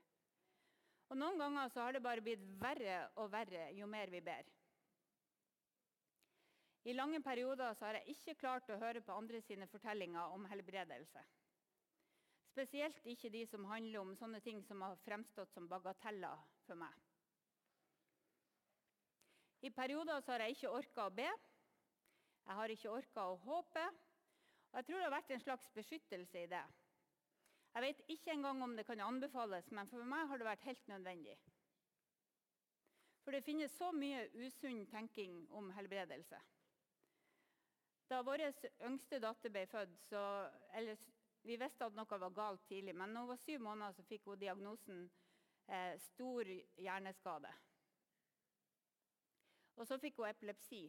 Og 1.12 1.22
Noen 1.22 1.38
ganger 1.38 1.70
så 1.70 1.86
har 1.86 1.94
det 1.94 2.02
bare 2.02 2.24
blitt 2.24 2.42
verre 2.58 2.98
og 3.14 3.30
verre 3.30 3.68
jo 3.78 3.86
mer 3.86 4.10
vi 4.10 4.24
ber. 4.26 4.50
I 6.84 6.92
lange 6.92 7.20
perioder 7.22 7.76
har 7.78 7.94
jeg 7.94 8.16
ikke 8.16 8.34
klart 8.40 8.70
å 8.74 8.78
høre 8.80 9.00
på 9.06 9.14
andre 9.14 9.38
sine 9.46 9.68
fortellinger 9.70 10.34
om 10.34 10.48
helbredelse. 10.50 11.22
Spesielt 12.50 13.06
ikke 13.08 13.30
de 13.30 13.44
som 13.46 13.68
handler 13.70 14.00
om 14.00 14.16
sånne 14.18 14.40
ting 14.42 14.58
som 14.66 14.82
har 14.82 14.98
fremstått 15.04 15.54
som 15.54 15.68
bagateller 15.70 16.42
for 16.66 16.80
meg. 16.80 16.96
I 19.62 19.70
perioder 19.70 20.24
har 20.26 20.42
jeg 20.42 20.56
ikke 20.56 20.72
orka 20.74 21.06
å 21.06 21.14
be. 21.14 21.28
Jeg 22.42 22.58
har 22.58 22.74
ikke 22.74 22.90
orka 22.90 23.26
å 23.30 23.38
håpe. 23.44 23.84
Og 24.72 24.78
Jeg 24.80 24.88
tror 24.88 24.98
det 24.98 25.06
har 25.06 25.14
vært 25.14 25.30
en 25.30 25.44
slags 25.44 25.68
beskyttelse 25.76 26.42
i 26.42 26.50
det. 26.50 26.64
Jeg 27.72 27.84
vet 27.86 28.00
ikke 28.10 28.34
engang 28.34 28.62
om 28.64 28.74
det 28.76 28.84
kan 28.88 29.00
anbefales, 29.00 29.70
men 29.70 29.88
for 29.88 30.04
meg 30.04 30.26
har 30.28 30.40
det 30.40 30.48
vært 30.48 30.66
helt 30.66 30.88
nødvendig. 30.90 31.36
For 33.22 33.32
det 33.32 33.44
finnes 33.46 33.72
så 33.78 33.92
mye 33.94 34.26
usunn 34.34 34.82
tenking 34.90 35.44
om 35.54 35.70
helbredelse. 35.76 36.40
Da 38.12 38.18
vår 38.20 38.42
yngste 38.84 39.18
datter 39.24 39.48
ble 39.48 39.62
født, 39.66 39.92
så, 40.10 40.22
eller, 40.76 40.96
Vi 41.42 41.56
visste 41.58 41.86
at 41.88 41.94
noe 41.96 42.18
var 42.20 42.34
galt 42.36 42.60
tidlig, 42.68 42.92
men 42.94 43.10
når 43.10 43.24
hun 43.24 43.28
var 43.32 43.38
syv 43.40 43.62
måneder, 43.64 43.92
så 43.96 44.02
fikk 44.06 44.26
hun 44.28 44.38
diagnosen 44.38 44.98
eh, 45.66 45.96
stor 45.98 46.50
hjerneskade. 46.78 47.50
Og 49.74 49.88
så 49.88 49.98
fikk 49.98 50.20
hun 50.20 50.28
epilepsi. 50.28 50.82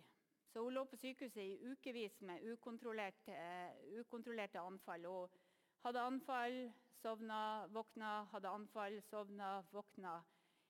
Så 0.52 0.62
hun 0.62 0.76
lå 0.76 0.84
på 0.86 1.00
sykehuset 1.02 1.42
i 1.42 1.72
ukevis 1.72 2.20
med 2.22 2.44
ukontrollerte, 2.52 3.34
uh, 3.34 4.00
ukontrollerte 4.00 4.62
anfall. 4.62 5.08
Hun 5.08 5.40
hadde 5.88 6.04
anfall, 6.10 6.58
sovna, 7.02 7.40
våkna, 7.74 8.12
hadde 8.36 8.52
anfall, 8.52 9.00
sovna, 9.08 9.64
våkna 9.72 10.20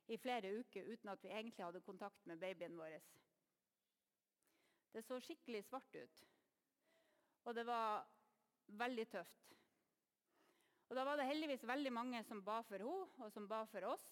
i 0.07 0.17
flere 0.17 0.53
uker 0.59 0.87
uten 0.93 1.09
at 1.09 1.23
vi 1.23 1.33
egentlig 1.33 1.65
hadde 1.65 1.81
kontakt 1.81 2.25
med 2.25 2.39
babyen 2.39 2.77
vår. 2.77 3.01
Det 4.93 5.03
så 5.03 5.19
skikkelig 5.19 5.65
svart 5.65 5.95
ut. 5.95 6.23
Og 7.43 7.55
det 7.55 7.65
var 7.67 8.05
veldig 8.79 9.07
tøft. 9.11 9.55
Og 10.89 10.95
Da 10.95 11.03
var 11.07 11.17
det 11.17 11.25
heldigvis 11.25 11.63
veldig 11.67 11.91
mange 11.93 12.23
som 12.23 12.43
ba 12.45 12.61
for 12.61 12.77
henne 12.77 13.25
og 13.25 13.31
som 13.33 13.47
ba 13.49 13.63
for 13.65 13.85
oss. 13.89 14.03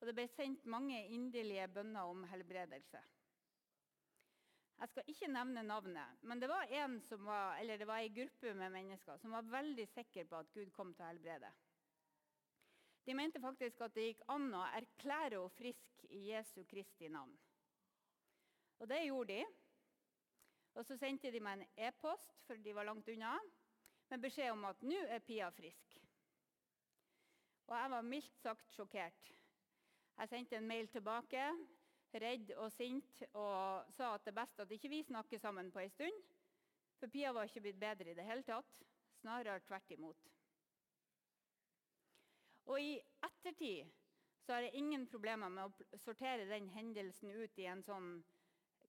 Og 0.00 0.08
det 0.08 0.14
ble 0.18 0.26
sendt 0.28 0.66
mange 0.68 0.98
inderlige 1.08 1.68
bønner 1.72 2.04
om 2.04 2.24
helbredelse. 2.28 3.00
Jeg 4.76 4.90
skal 4.92 5.08
ikke 5.08 5.30
nevne 5.32 5.62
navnet, 5.64 6.18
men 6.20 6.40
det 6.40 6.50
var 6.52 6.68
en 6.82 6.98
som 7.00 7.22
var, 7.24 7.56
eller 7.56 7.78
det 7.80 7.86
var 7.88 8.02
en 8.04 8.16
gruppe 8.18 8.52
med 8.54 8.74
mennesker 8.74 9.16
som 9.22 9.32
var 9.32 9.48
veldig 9.48 9.86
sikre 9.88 10.26
på 10.28 10.36
at 10.36 10.50
Gud 10.52 10.68
kom 10.74 10.92
til 10.92 11.06
å 11.06 11.08
helbrede. 11.08 11.48
De 13.06 13.14
mente 13.16 13.40
faktisk 13.40 13.80
at 13.86 13.94
det 13.96 14.10
gikk 14.10 14.26
an 14.34 14.50
å 14.52 14.66
erklære 14.76 15.38
henne 15.38 15.56
frisk 15.56 16.04
i 16.10 16.26
Jesu 16.28 16.60
Kristi 16.68 17.08
navn. 17.08 17.32
Og 18.82 18.90
det 18.90 19.06
gjorde 19.06 19.32
de. 19.32 19.46
Og 20.76 20.84
så 20.84 20.96
sendte 21.00 21.32
de 21.32 21.40
meg 21.40 21.56
en 21.62 21.86
e-post, 21.88 22.34
for 22.44 22.60
de 22.60 22.74
var 22.76 22.84
langt 22.84 23.08
unna, 23.08 23.32
med 24.10 24.22
beskjed 24.22 24.52
om 24.52 24.66
at 24.68 24.82
nå 24.84 24.98
er 25.08 25.24
Pia 25.24 25.48
frisk. 25.50 25.96
Og 27.66 27.74
jeg 27.74 27.90
var 27.90 28.04
mildt 28.06 28.36
sagt 28.42 28.74
sjokkert. 28.76 29.32
Jeg 30.16 30.28
sendte 30.30 30.58
en 30.58 30.68
mail 30.68 30.88
tilbake, 30.92 31.42
redd 32.16 32.52
og 32.60 32.70
sint, 32.72 33.22
og 33.32 33.88
sa 33.96 34.12
at 34.14 34.24
det 34.24 34.32
er 34.32 34.38
best 34.38 34.60
at 34.62 34.72
ikke 34.72 34.92
vi 34.92 35.02
snakker 35.04 35.40
sammen 35.40 35.72
på 35.72 35.82
en 35.82 35.90
stund. 35.90 36.22
For 37.00 37.12
Pia 37.12 37.32
var 37.32 37.48
ikke 37.48 37.64
blitt 37.66 37.80
bedre 37.80 38.12
i 38.12 38.16
det 38.16 38.24
hele 38.28 38.44
tatt. 38.46 38.78
Snarere 39.20 39.64
tvert 39.64 39.90
imot. 39.96 40.28
Og 42.66 42.80
i 42.82 42.96
ettertid 43.24 43.88
så 44.44 44.54
har 44.54 44.66
jeg 44.66 44.78
ingen 44.78 45.06
problemer 45.10 45.50
med 45.50 45.66
å 45.66 45.98
sortere 45.98 46.46
den 46.48 46.68
hendelsen 46.74 47.32
ut 47.32 47.58
i 47.58 47.66
en 47.70 47.82
sånn 47.82 48.10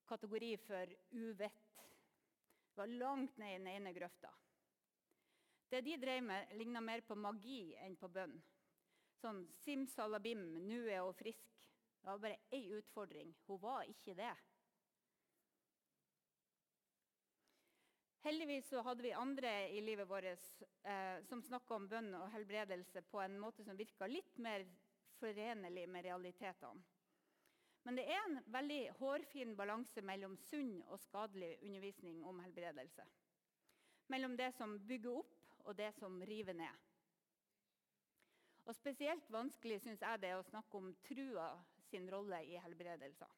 kategori 0.07 0.53
for 0.67 0.93
uvett. 1.11 1.66
Var 2.77 2.87
langt 3.01 3.37
ned 3.41 3.55
i 3.55 3.57
den 3.57 3.67
ene 3.71 3.93
grøfta. 3.93 4.29
Det 5.69 5.81
de 5.83 5.97
drev 5.99 6.21
med, 6.23 6.51
ligna 6.55 6.81
mer 6.81 7.01
på 7.03 7.15
magi 7.17 7.73
enn 7.83 7.97
på 7.99 8.07
bønn. 8.13 8.35
Sånn 9.17 9.41
simsalabim, 9.63 10.43
nå 10.67 10.83
er 10.85 11.01
hun 11.01 11.17
frisk. 11.17 11.55
Det 11.97 12.11
var 12.11 12.21
bare 12.21 12.37
én 12.53 12.69
utfordring. 12.77 13.33
Hun 13.47 13.59
var 13.63 13.89
ikke 13.89 14.13
det. 14.15 14.35
Heldigvis 18.27 18.69
så 18.69 18.81
hadde 18.85 19.07
vi 19.07 19.15
andre 19.15 19.51
i 19.73 19.81
livet 19.81 20.07
vårt 20.09 20.27
eh, 20.83 21.17
som 21.29 21.41
snakka 21.43 21.75
om 21.77 21.89
bønn 21.89 22.13
og 22.19 22.29
helbredelse 22.33 23.01
på 23.09 23.21
en 23.23 23.37
måte 23.39 23.65
som 23.65 23.77
virka 23.79 24.07
litt 24.09 24.37
mer 24.43 24.65
forenlig 25.17 25.87
med 25.89 26.05
realitetene. 26.05 26.83
Men 27.87 27.95
det 27.95 28.03
er 28.11 28.19
en 28.19 28.41
veldig 28.51 28.81
hårfin 28.99 29.53
balanse 29.55 30.01
mellom 30.03 30.33
sunn 30.49 30.73
og 30.91 30.99
skadelig 30.99 31.53
undervisning 31.63 32.17
om 32.27 32.41
helbredelse. 32.43 33.05
Mellom 34.11 34.33
det 34.35 34.49
som 34.57 34.73
bygger 34.89 35.21
opp, 35.21 35.37
og 35.63 35.75
det 35.75 35.93
som 35.95 36.19
river 36.27 36.55
ned. 36.55 36.83
Og 38.67 38.75
Spesielt 38.75 39.31
vanskelig 39.31 39.79
synes 39.85 40.03
jeg 40.03 40.19
det 40.19 40.33
er 40.33 40.39
å 40.39 40.47
snakke 40.49 40.79
om 40.79 40.89
trua 41.07 41.47
sin 41.87 42.09
rolle 42.11 42.41
i 42.43 42.59
helbredelser. 42.59 43.31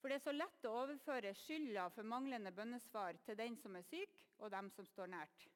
For 0.00 0.12
det 0.12 0.18
er 0.18 0.24
så 0.26 0.34
lett 0.36 0.68
å 0.68 0.74
overføre 0.82 1.32
skylda 1.38 1.86
for 1.94 2.08
manglende 2.08 2.52
bønnesvar 2.52 3.16
til 3.24 3.38
den 3.38 3.56
som 3.60 3.78
er 3.80 3.86
syk, 3.88 4.12
og 4.42 4.52
dem 4.52 4.68
som 4.76 4.88
står 4.88 5.08
nært. 5.08 5.46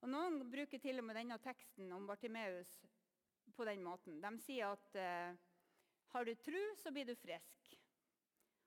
Og 0.00 0.08
Noen 0.08 0.40
bruker 0.48 0.80
til 0.80 1.02
og 1.02 1.08
med 1.08 1.20
denne 1.20 1.36
teksten 1.44 1.92
om 1.92 2.08
Bartimeus 2.08 2.72
på 3.56 3.68
den 3.68 3.84
måten. 3.84 4.22
De 4.24 4.32
sier 4.44 4.72
at 4.72 4.96
eh, 5.00 5.36
har 6.16 6.24
du 6.24 6.34
tru, 6.34 6.60
så 6.80 6.92
blir 6.92 7.04
du 7.04 7.14
frisk. 7.14 7.72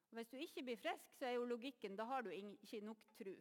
Og 0.09 0.17
Hvis 0.17 0.29
du 0.29 0.37
ikke 0.37 0.63
blir 0.63 0.77
frisk, 0.77 1.15
så 1.17 1.25
er 1.25 1.37
jo 1.37 1.47
logikken 1.49 1.97
da 1.97 2.05
har 2.05 2.21
du 2.21 2.29
ikke 2.29 2.81
nok 2.85 3.01
tru. 3.17 3.33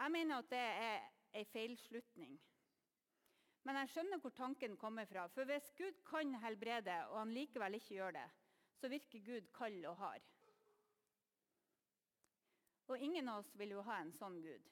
Jeg 0.00 0.12
mener 0.12 0.38
at 0.38 0.50
det 0.50 0.58
er 0.58 1.08
ei 1.34 1.44
feilslutning. 1.44 2.38
Men 3.66 3.76
jeg 3.76 3.90
skjønner 3.92 4.22
hvor 4.22 4.32
tanken 4.34 4.76
kommer 4.80 5.04
fra. 5.04 5.26
For 5.28 5.44
hvis 5.44 5.72
Gud 5.76 5.98
kan 6.08 6.34
helbrede, 6.42 6.96
og 7.10 7.18
han 7.18 7.34
likevel 7.34 7.76
ikke 7.76 7.94
gjør 7.94 8.16
det, 8.16 8.28
så 8.80 8.88
virker 8.88 9.26
Gud 9.26 9.50
kald 9.54 9.84
og 9.84 9.96
hard. 9.96 10.28
Og 12.88 12.98
ingen 12.98 13.28
av 13.28 13.42
oss 13.42 13.50
vil 13.58 13.76
jo 13.76 13.82
ha 13.86 14.00
en 14.00 14.14
sånn 14.16 14.40
Gud. 14.42 14.70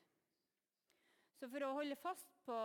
Så 1.39 1.47
for 1.47 1.63
å 1.63 1.75
holde 1.77 1.95
fast 2.03 2.33
på 2.47 2.57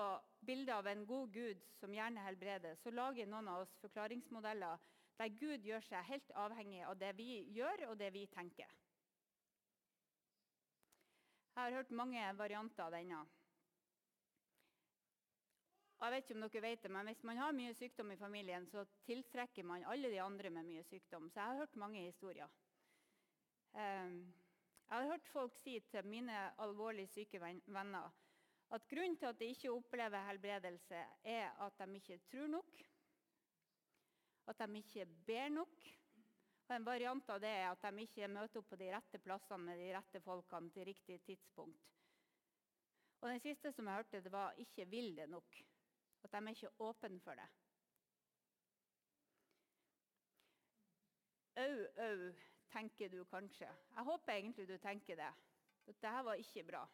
bildet 0.41 0.73
av 0.73 0.87
en 0.89 1.03
god 1.05 1.33
Gud 1.33 1.61
som 1.77 1.93
gjerne 1.93 2.23
helbreder, 2.25 2.73
så 2.81 2.89
lager 2.89 3.29
noen 3.29 3.51
av 3.51 3.65
oss 3.65 3.75
forklaringsmodeller 3.83 4.81
der 5.19 5.35
Gud 5.37 5.67
gjør 5.67 5.83
seg 5.85 6.07
helt 6.07 6.31
avhengig 6.41 6.81
av 6.87 6.97
det 6.97 7.11
vi 7.19 7.43
gjør, 7.53 7.85
og 7.91 7.99
det 7.99 8.09
vi 8.15 8.25
tenker. 8.33 8.71
Jeg 11.53 11.61
har 11.61 11.75
hørt 11.77 11.93
mange 11.93 12.23
varianter 12.33 12.87
av 12.87 12.95
denne. 12.95 13.19
Jeg 16.01 16.11
vet 16.11 16.25
ikke 16.25 16.35
om 16.35 16.43
dere 16.47 16.63
vet 16.65 16.81
det, 16.83 16.91
men 16.91 17.07
Hvis 17.07 17.23
man 17.23 17.37
har 17.37 17.53
mye 17.53 17.75
sykdom 17.77 18.11
i 18.11 18.17
familien, 18.17 18.65
så 18.67 18.83
tiltrekker 19.05 19.63
man 19.63 19.85
alle 19.85 20.09
de 20.09 20.19
andre 20.19 20.49
med 20.49 20.65
mye 20.65 20.83
sykdom. 20.83 21.29
Så 21.29 21.39
jeg 21.39 21.45
har 21.45 21.61
hørt 21.61 21.75
mange 21.75 22.01
historier. 22.01 22.49
Ehm, 23.77 24.33
jeg 24.89 24.97
har 24.97 25.07
hørt 25.13 25.29
folk 25.31 25.55
si 25.61 25.79
til 25.79 26.05
mine 26.09 26.41
alvorlig 26.57 27.07
syke 27.13 27.39
venner 27.39 28.09
at 28.73 28.87
grunnen 28.89 29.17
til 29.17 29.29
at 29.29 29.39
de 29.39 29.51
ikke 29.53 29.71
opplever 29.71 30.25
helbredelse, 30.27 31.01
er 31.23 31.51
at 31.61 31.77
de 31.77 31.95
ikke 31.99 32.17
tror 32.31 32.47
nok, 32.47 32.79
at 34.47 34.59
de 34.59 34.77
ikke 34.77 35.05
ber 35.27 35.49
nok. 35.49 35.89
Og 36.67 36.75
En 36.75 36.85
variant 36.85 37.29
av 37.29 37.41
det 37.43 37.49
er 37.51 37.67
at 37.69 37.83
de 37.83 38.01
ikke 38.01 38.27
møter 38.31 38.61
opp 38.61 38.69
på 38.71 38.79
de 38.79 38.87
rette 38.95 39.19
plassene 39.21 39.67
med 39.67 39.77
de 39.77 39.91
rette 39.93 40.21
folkene 40.23 40.71
til 40.73 40.87
riktig 40.87 41.19
tidspunkt. 41.21 41.91
Og 43.21 43.29
Den 43.29 43.39
siste 43.39 43.71
som 43.71 43.87
jeg 43.87 43.95
hørte, 43.95 44.21
det 44.21 44.31
var 44.31 44.53
'ikke 44.57 44.85
vil 44.89 45.15
det 45.15 45.29
nok'. 45.29 45.63
At 46.23 46.31
de 46.31 46.37
er 46.37 46.49
ikke 46.49 46.79
åpne 46.79 47.19
for 47.19 47.35
det. 47.35 47.49
Au, 51.55 51.85
au, 51.97 52.33
tenker 52.71 53.09
du 53.09 53.23
kanskje. 53.23 53.69
Jeg 53.95 54.03
håper 54.03 54.33
egentlig 54.33 54.67
du 54.67 54.77
tenker 54.77 55.15
det. 55.15 55.33
Dette 55.85 56.07
var 56.07 56.33
ikke 56.33 56.63
bra. 56.63 56.87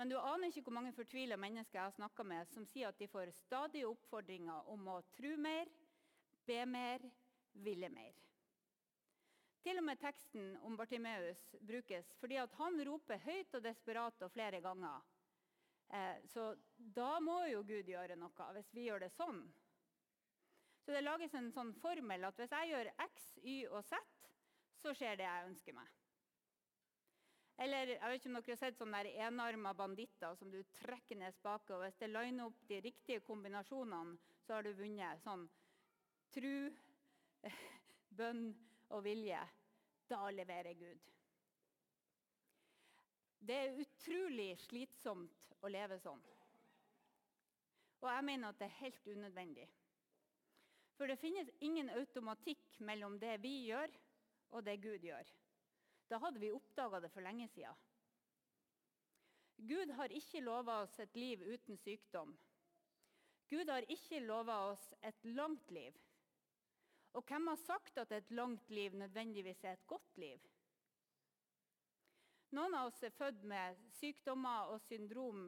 Men 0.00 0.08
du 0.08 0.16
aner 0.18 0.48
ikke 0.48 0.64
hvor 0.66 0.76
mange 0.78 0.94
fortvila 0.96 1.36
mennesker 1.36 1.78
jeg 1.78 1.84
har 1.84 1.96
snakka 1.96 2.24
med, 2.24 2.48
som 2.48 2.66
sier 2.66 2.88
at 2.88 2.98
de 2.98 3.08
får 3.12 3.34
stadige 3.36 3.88
oppfordringer 3.90 4.68
om 4.72 4.88
å 4.88 4.98
tro 5.16 5.36
mer, 5.36 5.68
be 6.48 6.60
mer, 6.66 7.04
ville 7.52 7.90
mer. 7.92 8.16
Til 9.62 9.78
og 9.78 9.86
med 9.86 10.00
teksten 10.00 10.56
om 10.66 10.76
Bartimeus 10.76 11.42
brukes 11.60 12.16
fordi 12.18 12.40
han 12.40 12.80
roper 12.88 13.20
høyt 13.22 13.54
og 13.54 13.66
desperat 13.68 14.24
og 14.24 14.32
flere 14.34 14.62
ganger 14.64 15.04
Eh, 15.92 16.24
så 16.24 16.56
da 16.76 17.20
må 17.20 17.42
jo 17.50 17.60
Gud 17.68 17.88
gjøre 17.88 18.16
noe, 18.16 18.46
hvis 18.56 18.70
vi 18.72 18.86
gjør 18.86 19.04
det 19.04 19.10
sånn. 19.12 19.42
Så 20.82 20.94
det 20.94 21.02
lages 21.04 21.34
en 21.36 21.50
sånn 21.52 21.74
formel 21.82 22.24
at 22.24 22.38
hvis 22.40 22.54
jeg 22.56 22.70
gjør 22.72 22.90
X, 23.04 23.26
Y 23.44 23.56
og 23.68 23.84
Z, 23.84 24.00
så 24.80 24.94
skjer 24.96 25.20
det 25.20 25.28
jeg 25.28 25.50
ønsker 25.50 25.76
meg. 25.76 25.90
Eller 27.60 27.92
jeg 27.94 28.00
vet 28.00 28.20
ikke 28.20 28.30
om 28.30 28.36
dere 28.38 28.54
har 28.54 28.60
sett 28.62 28.78
sånne 28.78 29.02
enarma 29.26 29.72
banditter 29.76 30.36
som 30.38 30.50
du 30.50 30.60
trekker 30.78 31.18
ned 31.20 31.34
spaken. 31.36 31.76
og 31.76 31.84
Hvis 31.84 31.98
det 32.00 32.10
liner 32.10 32.48
opp 32.48 32.62
de 32.68 32.80
riktige 32.80 33.24
kombinasjonene, 33.26 34.16
så 34.46 34.56
har 34.56 34.66
du 34.66 34.72
vunnet. 34.78 35.20
Sånn 35.22 35.44
tru, 36.32 36.72
bønn 38.18 38.46
og 38.90 39.04
vilje. 39.04 39.42
Da 40.08 40.24
leverer 40.32 40.76
Gud. 40.76 41.10
Det 43.42 43.54
er 43.58 43.78
utrolig 43.82 44.52
slitsomt 44.68 45.54
å 45.62 45.70
leve 45.70 45.98
sånn. 46.02 46.20
Og 48.02 48.08
jeg 48.10 48.26
mener 48.26 48.50
at 48.50 48.58
det 48.58 48.68
er 48.68 48.80
helt 48.80 49.06
unødvendig. 49.06 49.68
For 50.98 51.10
det 51.10 51.18
finnes 51.18 51.48
ingen 51.64 51.90
automatikk 51.90 52.78
mellom 52.86 53.16
det 53.22 53.36
vi 53.42 53.54
gjør, 53.68 53.90
og 54.52 54.64
det 54.66 54.76
Gud 54.82 55.06
gjør. 55.06 55.30
Da 56.12 56.18
hadde 56.20 56.42
vi 56.42 56.50
oppdaga 56.52 57.00
det 57.00 57.08
for 57.08 57.24
lenge 57.24 57.46
sida. 57.48 57.72
Gud 59.56 59.90
har 59.96 60.12
ikke 60.12 60.42
lova 60.44 60.82
oss 60.82 60.98
et 61.00 61.14
liv 61.16 61.40
uten 61.54 61.78
sykdom. 61.80 62.34
Gud 63.48 63.70
har 63.72 63.86
ikke 63.88 64.20
lova 64.20 64.58
oss 64.74 64.84
et 65.00 65.24
langt 65.24 65.70
liv. 65.72 65.96
Og 67.16 67.24
hvem 67.24 67.48
har 67.48 67.60
sagt 67.64 67.96
at 68.02 68.12
et 68.12 68.30
langt 68.36 68.68
liv 68.70 68.92
nødvendigvis 69.00 69.64
er 69.64 69.78
et 69.78 69.86
godt 69.88 70.20
liv? 70.20 70.44
Noen 72.52 72.76
av 72.76 72.90
oss 72.90 73.00
er 73.08 73.16
født 73.16 73.40
med 73.48 73.80
sykdommer 73.96 74.68
og 74.74 74.84
syndrom 74.84 75.46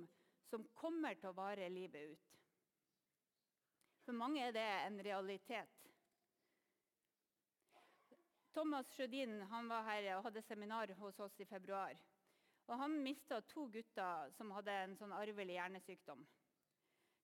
som 0.48 0.64
kommer 0.80 1.16
til 1.20 1.28
å 1.28 1.36
vare 1.36 1.68
livet 1.68 2.14
ut. 2.14 2.30
For 4.04 4.16
mange 4.16 4.40
er 4.40 4.56
det 4.56 4.68
en 4.86 5.00
realitet. 5.04 5.93
Thomas 8.54 8.86
Sjødin 8.94 9.40
var 9.50 9.82
her 9.82 10.16
og 10.16 10.28
hadde 10.28 10.42
seminar 10.46 10.92
hos 10.94 11.18
oss 11.18 11.40
i 11.42 11.44
februar. 11.44 11.96
Og 12.66 12.78
han 12.78 12.92
mista 13.02 13.40
to 13.50 13.64
gutter 13.66 14.30
som 14.36 14.52
hadde 14.54 14.76
en 14.84 14.94
sånn 14.96 15.12
arvelig 15.12 15.56
hjernesykdom. 15.56 16.22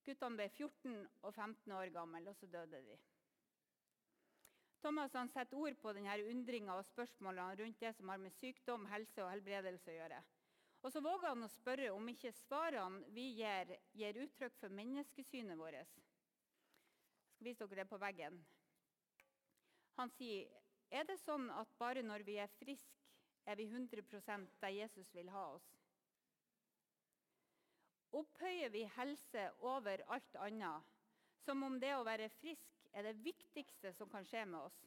Guttene 0.08 0.40
ble 0.40 0.48
14 0.50 0.96
og 1.22 1.30
15 1.30 1.74
år 1.76 1.92
gamle, 1.94 2.24
og 2.26 2.34
så 2.34 2.48
døde 2.50 2.80
de. 2.82 2.96
Thomas 4.82 5.14
han 5.14 5.30
setter 5.30 5.60
ord 5.60 5.76
på 5.78 5.92
denne 5.94 6.16
undringa 6.32 6.74
og 6.74 6.88
spørsmålene 6.88 7.60
rundt 7.60 7.82
det 7.84 7.92
som 7.94 8.10
har 8.10 8.18
med 8.18 8.34
sykdom, 8.40 8.88
helse 8.90 9.22
og 9.22 9.30
helbredelse 9.30 9.92
å 9.92 9.98
gjøre. 10.00 10.22
Og 10.82 10.90
så 10.90 11.02
våger 11.04 11.28
han 11.28 11.44
å 11.46 11.52
spørre 11.52 11.92
om 11.92 12.08
ikke 12.10 12.32
svarene 12.32 13.04
vi 13.14 13.28
gir, 13.38 13.76
gir 13.92 14.18
uttrykk 14.24 14.56
for 14.58 14.74
menneskesynet 14.80 15.60
vårt. 15.60 15.76
Jeg 15.76 17.36
skal 17.36 17.50
vise 17.52 17.68
dere 17.70 17.84
det 17.84 17.92
på 17.92 18.00
veggen. 18.02 18.40
Han 20.00 20.10
sier 20.16 20.48
er 20.90 21.06
det 21.06 21.18
sånn 21.22 21.50
at 21.54 21.70
bare 21.78 22.02
når 22.02 22.26
vi 22.26 22.38
er 22.42 22.50
friske, 22.58 22.86
er 23.48 23.56
vi 23.56 23.66
100% 23.70 24.50
der 24.60 24.74
Jesus 24.76 25.14
vil 25.16 25.30
ha 25.32 25.46
oss? 25.54 25.70
opphøyer 28.12 28.68
vi 28.68 28.84
helse 28.96 29.50
over 29.58 30.02
alt 30.14 30.36
annet, 30.36 30.86
som 31.44 31.62
om 31.62 31.78
det 31.80 31.92
å 31.96 32.06
være 32.06 32.30
frisk 32.40 32.88
er 32.92 33.06
det 33.06 33.20
viktigste 33.24 33.92
som 33.96 34.10
kan 34.10 34.26
skje 34.26 34.44
med 34.50 34.60
oss. 34.60 34.78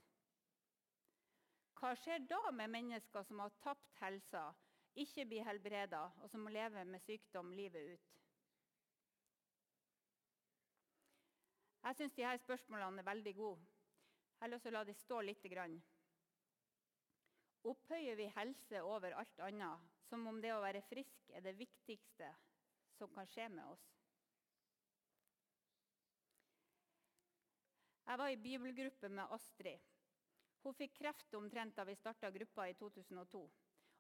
Hva 1.80 1.94
skjer 2.00 2.24
da 2.30 2.52
med 2.56 2.72
mennesker 2.72 3.26
som 3.28 3.42
har 3.44 3.56
tapt 3.64 3.96
helsa, 4.00 4.52
ikke 4.94 5.26
blir 5.28 5.48
helbreda, 5.48 6.06
og 6.22 6.30
som 6.30 6.44
må 6.46 6.52
leve 6.54 6.84
med 6.86 7.02
sykdom 7.04 7.52
livet 7.56 7.96
ut? 7.96 8.10
Jeg 11.84 11.98
syns 12.00 12.14
disse 12.16 12.38
spørsmålene 12.46 13.02
er 13.02 13.10
veldig 13.10 13.34
gode. 13.36 13.66
Jeg 14.38 14.46
har 14.46 14.54
lyst 14.54 14.64
til 14.68 14.72
å 14.72 14.78
la 14.78 14.84
de 14.88 14.94
stå 14.96 15.20
litt. 15.24 15.50
Opphøyer 17.64 18.18
vi 18.20 18.28
helse 18.36 18.82
over 18.84 19.16
alt 19.16 19.40
annet, 19.40 19.92
som 20.10 20.28
om 20.28 20.42
det 20.44 20.52
å 20.52 20.62
være 20.64 20.84
frisk 20.90 21.30
er 21.32 21.46
det 21.46 21.56
viktigste 21.56 22.28
som 22.98 23.12
kan 23.16 23.28
skje 23.32 23.48
med 23.54 23.64
oss? 23.72 23.86
Jeg 28.04 28.20
var 28.20 28.30
i 28.30 28.42
bibelgruppe 28.44 29.10
med 29.10 29.32
Astrid. 29.32 29.80
Hun 30.64 30.76
fikk 30.76 30.98
kreft 31.00 31.34
omtrent 31.40 31.76
da 31.76 31.86
vi 31.88 31.96
starta 31.96 32.32
gruppa 32.36 32.68
i 32.68 32.76
2002. 32.80 33.42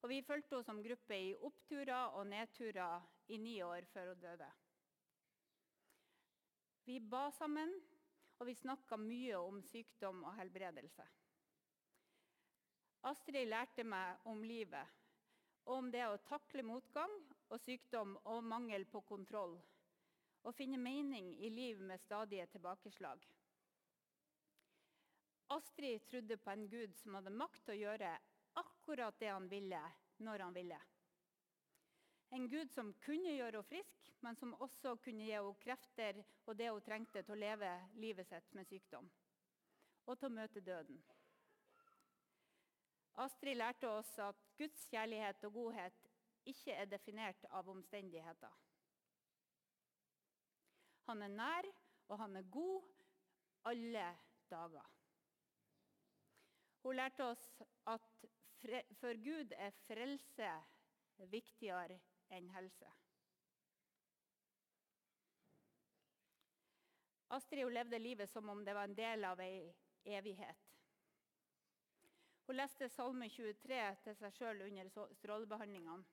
Og 0.03 0.11
vi 0.11 0.19
fulgte 0.27 0.57
henne 0.57 0.67
som 0.67 0.83
gruppe 0.83 1.15
i 1.15 1.31
oppturer 1.47 2.17
og 2.19 2.27
nedturer 2.27 3.07
i 3.31 3.39
ni 3.39 3.55
år 3.63 3.87
før 3.93 4.11
hun 4.11 4.21
døde. 4.23 4.51
Vi 6.83 6.99
ba 6.99 7.29
sammen, 7.31 7.71
og 8.39 8.47
vi 8.49 8.59
snakka 8.59 8.99
mye 8.99 9.39
om 9.39 9.61
sykdom 9.63 10.25
og 10.27 10.35
helbredelse. 10.35 11.05
Astrid 13.03 13.49
lærte 13.51 13.83
meg 13.83 14.21
om 14.31 14.43
livet, 14.47 14.87
om 15.67 15.89
det 15.91 16.05
å 16.07 16.19
takle 16.23 16.63
motgang 16.63 17.11
og 17.51 17.59
sykdom 17.59 18.13
og 18.31 18.43
mangel 18.47 18.85
på 18.87 19.01
kontroll. 19.07 19.57
Og 20.43 20.55
finne 20.55 20.79
mening 20.79 21.33
i 21.43 21.49
liv 21.51 21.81
med 21.83 21.99
stadige 21.99 22.45
tilbakeslag. 22.51 23.19
Astrid 25.55 26.07
trodde 26.07 26.37
på 26.39 26.51
en 26.51 26.63
gud 26.71 26.95
som 26.99 27.15
hadde 27.19 27.35
makt 27.35 27.65
til 27.65 27.75
å 27.75 27.81
gjøre 27.81 28.11
akkurat 28.59 29.19
det 29.19 29.31
han 29.31 29.49
ville, 29.51 29.81
når 30.23 30.45
han 30.45 30.55
ville. 30.55 30.79
En 32.33 32.47
gud 32.49 32.71
som 32.71 32.93
kunne 33.03 33.35
gjøre 33.35 33.59
henne 33.59 33.67
frisk, 33.67 34.13
men 34.23 34.39
som 34.39 34.55
også 34.63 34.95
kunne 35.03 35.27
gi 35.27 35.35
henne 35.35 35.59
krefter 35.61 36.23
og 36.47 36.55
det 36.57 36.71
hun 36.71 36.87
trengte 36.87 37.21
til 37.21 37.35
å 37.35 37.41
leve 37.43 37.73
livet 37.99 38.31
sitt 38.31 38.55
med 38.55 38.67
sykdom. 38.71 39.11
Og 40.07 40.17
til 40.17 40.31
å 40.31 40.35
møte 40.39 40.63
døden. 40.63 41.03
Astrid 43.15 43.55
lærte 43.55 43.89
oss 43.89 44.17
at 44.19 44.39
Guds 44.57 44.87
kjærlighet 44.89 45.43
og 45.43 45.53
godhet 45.53 46.07
ikke 46.49 46.73
er 46.73 46.89
definert 46.89 47.45
av 47.49 47.69
omstendigheter. 47.69 48.55
Han 51.07 51.21
er 51.21 51.27
nær, 51.27 51.67
og 52.07 52.19
han 52.19 52.35
er 52.35 52.49
god 52.51 52.89
alle 53.69 54.05
dager. 54.49 54.89
Hun 56.83 56.95
lærte 56.95 57.25
oss 57.25 57.45
at 57.87 58.25
for 58.99 59.23
Gud 59.23 59.53
er 59.57 59.71
frelse 59.85 60.49
viktigere 61.31 61.99
enn 62.33 62.49
helse. 62.55 62.89
Astrid 67.33 67.69
levde 67.73 67.99
livet 67.99 68.29
som 68.29 68.49
om 68.49 68.65
det 68.65 68.75
var 68.75 68.87
en 68.87 68.97
del 68.97 69.25
av 69.25 69.41
ei 69.41 69.73
evighet. 70.05 70.72
Hun 72.47 72.57
leste 72.59 72.89
Salme 72.91 73.29
23 73.31 73.77
til 74.03 74.15
seg 74.19 74.33
sjøl 74.35 74.65
under 74.65 74.89
strålebehandlingene. 75.15 76.03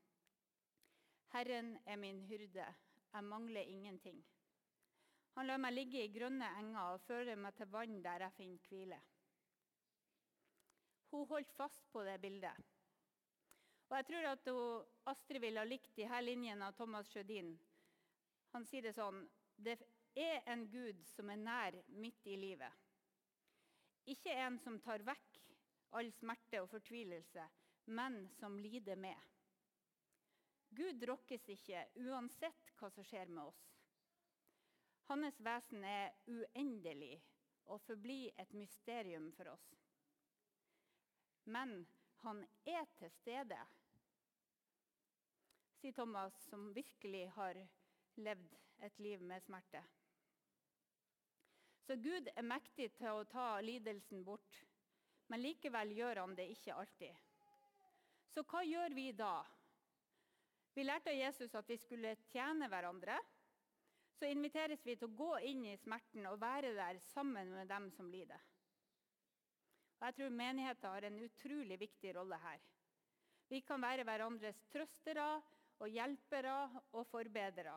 Herren 1.32 1.72
er 1.86 1.98
min 1.98 2.20
hyrde, 2.26 2.66
jeg 3.12 3.24
mangler 3.26 3.66
ingenting. 3.66 4.20
Han 5.34 5.46
lar 5.46 5.58
meg 5.62 5.74
ligge 5.74 6.02
i 6.04 6.12
grønne 6.14 6.46
enger 6.58 6.94
og 6.94 7.02
fører 7.06 7.38
meg 7.38 7.54
til 7.58 7.70
vann 7.70 7.98
der 8.02 8.24
jeg 8.26 8.36
finner 8.36 8.68
hvile. 8.70 8.98
Hun 11.10 11.26
holdt 11.30 11.54
fast 11.58 11.86
på 11.90 12.02
det 12.06 12.16
bildet. 12.22 12.54
Og 13.90 13.96
jeg 13.98 14.06
tror 14.06 14.28
at 14.30 14.50
Astrid 15.10 15.42
ville 15.42 15.62
ha 15.62 15.66
likt 15.66 15.96
de 15.96 16.06
her 16.06 16.22
linjene 16.22 16.66
av 16.66 16.76
Thomas 16.78 17.10
Sjødin. 17.10 17.56
Han 18.54 18.66
sier 18.66 18.86
det 18.86 18.94
sånn 18.94 19.24
Det 19.58 19.76
er 20.18 20.46
en 20.50 20.62
Gud 20.70 21.02
som 21.10 21.30
er 21.30 21.42
nær 21.42 21.78
midt 21.90 22.26
i 22.26 22.38
livet. 22.38 22.70
Ikke 24.10 24.34
en 24.46 24.58
som 24.62 24.78
tar 24.82 25.02
vekk 25.06 25.40
all 25.98 26.12
smerte 26.12 26.62
og 26.62 26.70
fortvilelse, 26.70 27.46
men 27.90 28.22
som 28.38 28.58
lider 28.58 28.96
med. 28.96 29.16
Gud 30.70 31.02
rokkes 31.08 31.48
ikke 31.50 31.82
uansett 32.04 32.74
hva 32.78 32.90
som 32.94 33.06
skjer 33.06 33.32
med 33.32 33.50
oss. 33.50 33.64
Hans 35.10 35.40
vesen 35.42 35.84
er 35.84 36.14
uendelig 36.30 37.16
og 37.66 37.82
forblir 37.82 38.30
et 38.38 38.52
mysterium 38.54 39.32
for 39.34 39.50
oss. 39.50 39.66
Men 41.50 41.82
han 42.22 42.44
er 42.68 42.86
til 43.00 43.10
stede 43.18 43.58
sier 45.80 45.96
Thomas, 45.96 46.34
som 46.50 46.74
virkelig 46.76 47.30
har 47.36 47.56
levd 48.20 48.56
et 48.84 48.98
liv 49.00 49.22
med 49.24 49.40
smerte. 49.42 49.80
Så 51.86 51.96
Gud 51.96 52.28
er 52.36 52.46
mektig 52.46 52.90
til 52.98 53.16
å 53.16 53.24
ta 53.28 53.46
lidelsen 53.64 54.24
bort, 54.24 54.60
men 55.30 55.42
likevel 55.44 55.94
gjør 55.94 56.22
han 56.24 56.34
det 56.38 56.48
ikke 56.52 56.74
alltid. 56.74 57.26
Så 58.34 58.42
hva 58.50 58.62
gjør 58.66 58.94
vi 58.94 59.10
da? 59.16 59.34
Vi 60.74 60.84
lærte 60.86 61.12
av 61.12 61.18
Jesus 61.18 61.54
at 61.58 61.70
vi 61.70 61.78
skulle 61.78 62.16
tjene 62.30 62.68
hverandre. 62.70 63.18
Så 64.18 64.28
inviteres 64.28 64.82
vi 64.84 64.96
til 64.98 65.08
å 65.08 65.16
gå 65.16 65.30
inn 65.48 65.64
i 65.70 65.78
smerten 65.80 66.26
og 66.28 66.40
være 66.42 66.74
der 66.76 66.98
sammen 67.10 67.54
med 67.54 67.70
dem 67.70 67.88
som 67.94 68.10
lider. 68.12 68.42
Og 70.00 70.06
jeg 70.08 70.16
tror 70.18 70.36
menigheten 70.36 70.90
har 70.90 71.06
en 71.06 71.22
utrolig 71.24 71.78
viktig 71.80 72.12
rolle 72.16 72.36
her. 72.40 72.60
Vi 73.50 73.62
kan 73.66 73.82
være 73.82 74.04
hverandres 74.06 74.60
trøstere, 74.72 75.30
og 75.80 75.88
hjelpere 75.88 76.56
og 76.92 77.06
forbedere. 77.08 77.72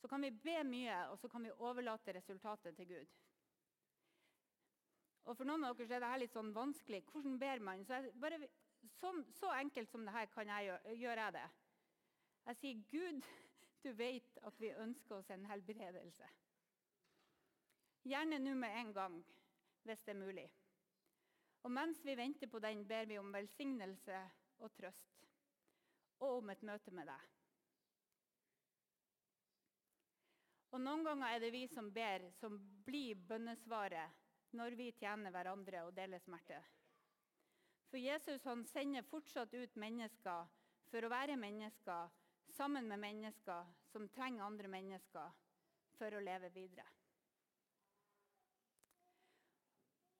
Så 0.00 0.08
kan 0.10 0.22
vi 0.22 0.30
be 0.30 0.56
mye, 0.66 0.96
og 1.10 1.18
så 1.18 1.28
kan 1.30 1.44
vi 1.44 1.54
overlate 1.58 2.14
resultatet 2.16 2.76
til 2.76 2.88
Gud. 2.90 3.14
Og 5.26 5.34
For 5.34 5.48
noen 5.48 5.66
av 5.66 5.74
dere 5.78 5.96
er 5.96 6.04
dette 6.04 6.18
litt 6.22 6.34
sånn 6.34 6.52
vanskelig. 6.54 7.02
Hvordan 7.10 7.38
ber 7.40 7.62
man? 7.66 7.82
Så, 7.86 7.98
bare, 8.22 8.38
sånn, 9.00 9.24
så 9.34 9.50
enkelt 9.58 9.90
som 9.90 10.04
dette 10.06 10.28
kan 10.34 10.52
jeg 10.54 10.68
gjøre, 10.68 10.96
gjør 11.02 11.22
jeg 11.22 11.36
det. 11.36 11.46
Jeg 12.46 12.58
sier, 12.60 12.82
'Gud, 12.92 13.30
du 13.82 13.88
vet 13.98 14.38
at 14.46 14.60
vi 14.62 14.70
ønsker 14.70 15.16
oss 15.18 15.30
en 15.34 15.48
helbredelse.' 15.50 16.34
Gjerne 18.06 18.38
nå 18.38 18.52
med 18.54 18.76
en 18.78 18.92
gang, 18.94 19.16
hvis 19.82 20.04
det 20.06 20.14
er 20.14 20.20
mulig. 20.20 20.46
Og 21.66 21.72
mens 21.74 22.04
vi 22.06 22.14
venter 22.14 22.46
på 22.46 22.60
den, 22.62 22.84
ber 22.86 23.08
vi 23.10 23.18
om 23.18 23.32
velsignelse 23.34 24.20
og 24.62 24.70
trøst 24.78 25.24
og 26.22 26.36
om 26.38 26.50
et 26.50 26.62
møte 26.62 26.92
med 26.94 27.10
deg. 27.10 27.24
Og 30.70 30.80
Noen 30.80 31.02
ganger 31.04 31.34
er 31.34 31.42
det 31.42 31.50
vi 31.52 31.64
som 31.68 31.90
ber, 31.92 32.28
som 32.38 32.56
blir 32.86 33.18
bønnesvaret 33.28 34.25
når 34.54 34.76
vi 34.78 34.92
tjener 34.98 35.34
hverandre 35.34 35.84
og 35.86 35.94
deler 35.96 36.22
smerte. 36.22 36.60
For 37.90 37.98
Jesus 38.02 38.44
han 38.46 38.64
sender 38.66 39.06
fortsatt 39.06 39.54
ut 39.54 39.78
mennesker 39.80 40.46
for 40.90 41.06
å 41.06 41.10
være 41.10 41.38
mennesker 41.40 42.12
sammen 42.56 42.88
med 42.88 43.02
mennesker 43.02 43.72
som 43.92 44.08
trenger 44.14 44.46
andre 44.46 44.70
mennesker 44.70 45.34
for 45.96 46.14
å 46.14 46.22
leve 46.22 46.50
videre. 46.54 46.86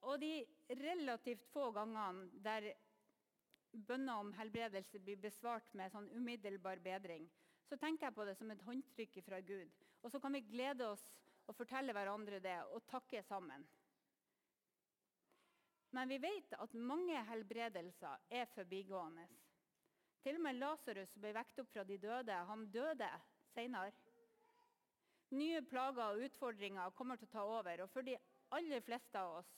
Og 0.06 0.20
de 0.22 0.46
relativt 0.78 1.46
få 1.50 1.70
gangene 1.74 2.28
der 2.44 2.68
bønner 3.88 4.22
om 4.22 4.32
helbredelse 4.38 5.00
blir 5.02 5.18
besvart 5.20 5.72
med 5.74 5.92
sånn 5.92 6.08
umiddelbar 6.14 6.80
bedring, 6.84 7.26
så 7.66 7.76
tenker 7.76 8.06
jeg 8.06 8.14
på 8.14 8.26
det 8.28 8.36
som 8.38 8.50
et 8.54 8.62
håndtrykk 8.62 9.18
fra 9.26 9.40
Gud. 9.42 9.72
Og 10.02 10.12
så 10.12 10.20
kan 10.22 10.36
vi 10.36 10.44
glede 10.46 10.86
oss 10.86 11.02
og 11.46 11.56
fortelle 11.58 11.94
hverandre 11.94 12.38
det 12.42 12.60
og 12.70 12.86
takke 12.86 13.22
sammen. 13.26 13.66
Men 15.96 16.08
vi 16.08 16.18
vet 16.20 16.52
at 16.52 16.74
mange 16.76 17.20
helbredelser 17.30 18.24
er 18.28 18.48
forbigående. 18.52 19.22
Til 20.20 20.36
og 20.36 20.42
med 20.44 20.58
Lasarus 20.58 21.14
ble 21.16 21.30
vekt 21.32 21.62
opp 21.62 21.70
fra 21.72 21.84
de 21.88 21.96
døde. 22.02 22.34
Han 22.50 22.66
døde 22.74 23.08
senere. 23.54 23.94
Nye 25.32 25.62
plager 25.64 26.10
og 26.10 26.26
utfordringer 26.26 26.92
kommer 26.98 27.16
til 27.16 27.30
å 27.30 27.32
ta 27.32 27.44
over. 27.48 27.80
Og 27.86 27.88
for 27.94 28.04
de 28.04 28.16
aller 28.58 28.84
fleste 28.84 29.22
av 29.22 29.38
oss 29.38 29.52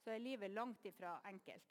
så 0.00 0.14
er 0.14 0.24
livet 0.24 0.54
langt 0.56 0.86
ifra 0.88 1.18
enkelt. 1.28 1.68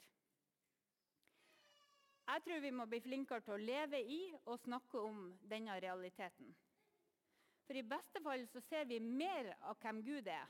Jeg 2.29 2.43
tror 2.45 2.61
vi 2.63 2.71
må 2.77 2.85
bli 2.91 2.99
flinkere 3.03 3.41
til 3.43 3.55
å 3.55 3.63
leve 3.63 4.03
i 4.05 4.19
og 4.43 4.61
snakke 4.61 5.01
om 5.01 5.23
denne 5.49 5.79
realiteten. 5.81 6.53
For 7.65 7.79
i 7.79 7.83
beste 7.89 8.21
fall 8.21 8.45
så 8.53 8.61
ser 8.69 8.85
vi 8.85 9.01
mer 9.01 9.49
av 9.65 9.81
hvem 9.81 10.03
Gud 10.05 10.29
er. 10.29 10.45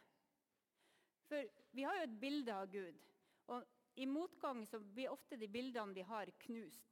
For 1.32 1.48
vi 1.72 1.88
har 1.88 2.02
jo 2.02 2.10
et 2.10 2.20
bilde 2.20 2.60
av 2.60 2.68
Gud. 2.76 3.00
Og 3.48 3.66
i 3.96 4.06
motgang 4.06 4.66
så 4.68 4.80
blir 4.80 5.12
ofte 5.12 5.38
de 5.38 5.50
bildene 5.52 5.96
vi 5.96 6.06
har, 6.08 6.32
knust. 6.46 6.92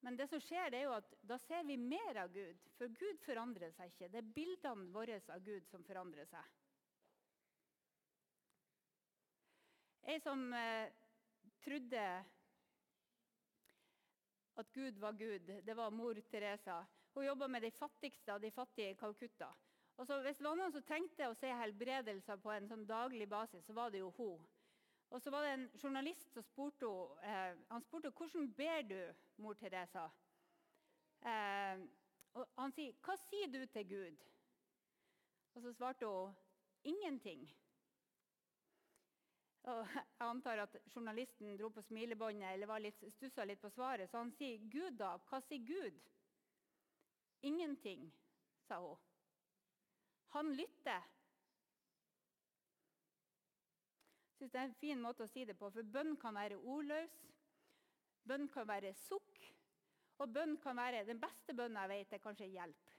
Men 0.00 0.16
det 0.16 0.30
som 0.30 0.40
skjer, 0.40 0.70
det 0.72 0.80
er 0.80 0.86
jo 0.88 0.96
at 0.96 1.12
da 1.28 1.36
ser 1.38 1.66
vi 1.68 1.76
mer 1.76 2.22
av 2.22 2.32
Gud. 2.32 2.62
For 2.78 2.88
Gud 2.96 3.20
forandrer 3.24 3.72
seg 3.76 3.92
ikke. 3.92 4.08
Det 4.08 4.22
er 4.22 4.34
bildene 4.34 4.88
våre 4.94 5.20
av 5.28 5.44
Gud 5.44 5.68
som 5.68 5.84
forandrer 5.84 6.28
seg. 6.30 6.56
Ei 10.08 10.16
som 10.24 10.46
eh, 10.56 10.88
trodde 11.60 12.04
at 14.60 14.72
Gud 14.72 14.96
var 14.98 15.12
Gud, 15.12 15.52
det 15.66 15.76
var 15.76 15.92
mor 15.92 16.16
Teresa. 16.30 16.80
Hun 17.14 17.26
jobba 17.26 17.48
med 17.48 17.62
de 17.62 17.70
fattigste 17.70 18.32
av 18.32 18.40
de 18.40 18.50
fattige 18.50 18.90
i 18.90 18.96
Calcutta. 18.96 19.50
Og 19.96 20.06
så 20.06 20.20
Hvis 20.24 20.38
det 20.38 20.44
var 20.46 20.56
noen 20.56 20.72
som 20.72 20.82
trengte 20.82 21.28
å 21.28 21.36
se 21.36 21.52
helbredelser 21.52 22.40
på 22.40 22.52
en 22.54 22.68
sånn 22.68 22.86
daglig 22.88 23.28
basis, 23.28 23.66
så 23.66 23.76
var 23.76 23.92
det 23.92 24.00
jo 24.00 24.12
hun. 24.16 24.46
Og 25.10 25.22
så 25.22 25.30
var 25.30 25.42
det 25.42 25.52
en 25.52 25.70
journalist 25.82 26.32
som 26.32 26.42
spurte 26.42 26.86
eh, 27.26 27.56
han 27.70 27.82
spurte 27.82 28.12
hvordan 28.14 28.52
ber 28.54 28.82
du, 28.82 29.00
mor 29.36 29.54
Teresa. 29.58 30.04
Eh, 31.26 31.80
og 32.34 32.46
han 32.58 32.72
sier, 32.72 32.92
'Hva 32.92 33.16
sier 33.16 33.50
du 33.50 33.66
til 33.66 33.88
Gud?' 33.88 34.26
Og 35.54 35.62
så 35.62 35.72
svarte 35.72 36.06
hun, 36.06 36.34
'Ingenting'. 36.84 37.50
Og 39.62 39.88
jeg 39.94 40.04
antar 40.20 40.62
at 40.62 40.76
journalisten 40.94 41.58
dro 41.58 41.68
på 41.68 41.82
smilebåndet 41.82 42.52
eller 42.52 42.66
var 42.66 42.78
litt, 42.78 43.04
stussa 43.12 43.44
litt 43.44 43.60
på 43.60 43.68
svaret. 43.68 44.10
Så 44.10 44.18
han 44.18 44.30
sier, 44.30 44.58
'Gud, 44.58 44.98
da? 44.98 45.16
Hva 45.16 45.40
sier 45.40 45.66
Gud?' 45.66 46.00
'Ingenting', 47.42 48.12
sa 48.68 48.78
hun. 48.80 48.96
Han 50.26 50.52
lytter. 50.52 51.02
Synes 54.40 54.52
det 54.52 54.60
er 54.60 54.68
en 54.70 54.78
fin 54.80 55.00
måte 55.00 55.26
å 55.26 55.30
si 55.30 55.44
det 55.44 55.56
på, 55.58 55.68
for 55.72 55.84
bønn 55.84 56.14
kan 56.20 56.36
være 56.36 56.56
ordløs. 56.58 57.16
Bønn 58.24 58.48
kan 58.52 58.68
være 58.68 58.94
sukk. 58.96 59.42
Og 60.20 60.32
bønn 60.32 60.56
kan 60.60 60.76
være, 60.76 61.04
den 61.08 61.20
beste 61.20 61.54
bønnen 61.56 61.80
jeg 61.80 61.92
vet, 61.92 62.14
er 62.14 62.22
kanskje 62.24 62.48
hjelp. 62.52 62.94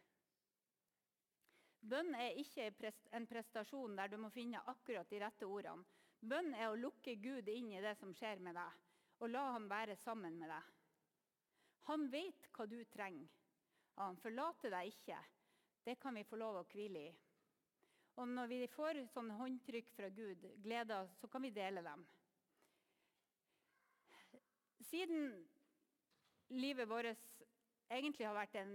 Bønn 1.81 2.13
er 2.17 2.37
ikke 2.37 2.91
en 3.17 3.25
prestasjon 3.29 3.97
der 3.97 4.09
du 4.09 4.19
må 4.21 4.29
finne 4.33 4.61
akkurat 4.69 5.09
de 5.09 5.21
rette 5.21 5.49
ordene. 5.49 5.85
Bønn 6.21 6.53
er 6.53 6.69
å 6.69 6.77
lukke 6.77 7.15
Gud 7.17 7.47
inn 7.49 7.71
i 7.73 7.81
det 7.81 7.95
som 7.97 8.13
skjer 8.13 8.41
med 8.45 8.53
deg, 8.53 8.81
og 9.21 9.31
la 9.33 9.47
ham 9.55 9.65
være 9.69 9.95
sammen 9.97 10.37
med 10.37 10.51
deg. 10.53 10.67
Han 11.89 12.05
vet 12.13 12.49
hva 12.53 12.67
du 12.69 12.77
trenger. 12.93 13.29
Han 13.97 14.17
forlater 14.21 14.73
deg 14.73 14.93
ikke. 14.93 15.17
Det 15.81 15.97
kan 16.01 16.13
vi 16.13 16.25
få 16.25 16.37
lov 16.37 16.61
å 16.61 16.67
hvile 16.69 17.07
i. 17.09 17.13
Og 18.19 18.27
når 18.27 18.49
vi 18.51 18.59
får 18.71 18.99
sånne 19.13 19.37
håndtrykk 19.39 19.91
fra 19.95 20.09
Gud, 20.13 20.47
gleder, 20.63 21.07
så 21.19 21.29
kan 21.31 21.43
vi 21.45 21.53
dele 21.55 21.83
dem. 21.85 22.03
Siden 24.91 25.45
livet 26.51 26.89
vårt 26.89 27.15
egentlig 27.91 28.27
har 28.27 28.35
vært 28.35 28.57
en 28.59 28.73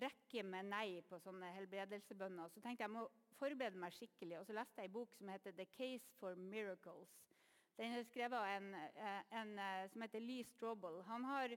rekke 0.00 0.42
med 0.46 0.68
nei 0.70 1.00
på 1.06 1.18
sånne 1.22 1.50
helbredelsebønner, 1.56 2.50
så 2.50 2.62
tenkte 2.62 2.84
jeg 2.84 2.88
jeg 2.88 2.94
må 2.94 3.06
forberede 3.38 3.80
meg 3.80 3.94
skikkelig. 3.94 4.38
Og 4.40 4.46
så 4.46 4.56
leste 4.56 4.82
jeg 4.82 4.90
en 4.90 4.96
bok 4.98 5.14
som 5.16 5.32
heter 5.32 5.52
'The 5.52 5.66
Case 5.76 6.14
for 6.18 6.34
Miracles'. 6.34 7.16
Den 7.78 7.96
er 7.96 8.04
skrevet 8.04 8.36
av 8.36 8.46
en, 8.46 8.74
eh, 8.74 9.22
en, 9.40 9.58
eh, 9.58 9.88
som 9.88 10.02
heter 10.02 10.20
Lee 10.20 10.44
Strobel. 10.44 11.02
Han, 11.02 11.24
har, 11.24 11.56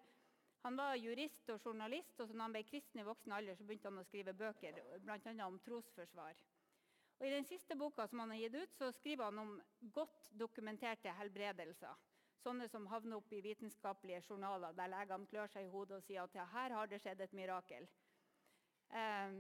han, 0.64 0.78
var 0.78 0.96
jurist 0.96 1.50
og 1.50 1.60
journalist, 1.60 2.20
og 2.20 2.28
så 2.28 2.34
når 2.34 2.44
han 2.44 2.54
ble 2.54 2.64
kristen 2.64 3.00
i 3.00 3.04
voksen 3.04 3.32
alder, 3.32 3.56
så 3.56 3.64
begynte 3.64 3.90
han 3.90 4.00
å 4.00 4.06
skrive 4.08 4.34
bøker, 4.34 4.80
bl.a. 5.00 5.48
om 5.48 5.60
trosforsvar. 5.60 6.34
Og 7.19 7.28
I 7.28 7.32
den 7.32 7.45
siste 7.47 7.76
boka 7.80 8.08
som 8.08 8.23
han 8.23 8.34
har 8.34 8.41
gitt 8.41 8.56
ut, 8.56 8.73
så 8.78 8.91
skriver 8.91 9.30
han 9.30 9.39
om 9.39 9.54
godt 9.95 10.32
dokumenterte 10.39 11.13
helbredelser. 11.19 11.99
Sånne 12.43 12.67
som 12.67 12.88
havner 12.91 13.21
opp 13.21 13.32
i 13.32 13.43
vitenskapelige 13.45 14.23
journaler 14.28 14.76
der 14.76 14.91
legene 14.91 15.30
klør 15.32 15.52
seg 15.52 15.67
i 15.67 15.71
hodet 15.71 16.02
og 16.02 16.08
sier 16.08 16.26
at 16.26 16.36
ja, 16.36 16.47
her 16.52 16.76
har 16.76 16.89
det 16.91 16.99
skjedd 17.04 17.21
et 17.23 17.36
mirakel. 17.38 17.88
Eh, 18.91 19.38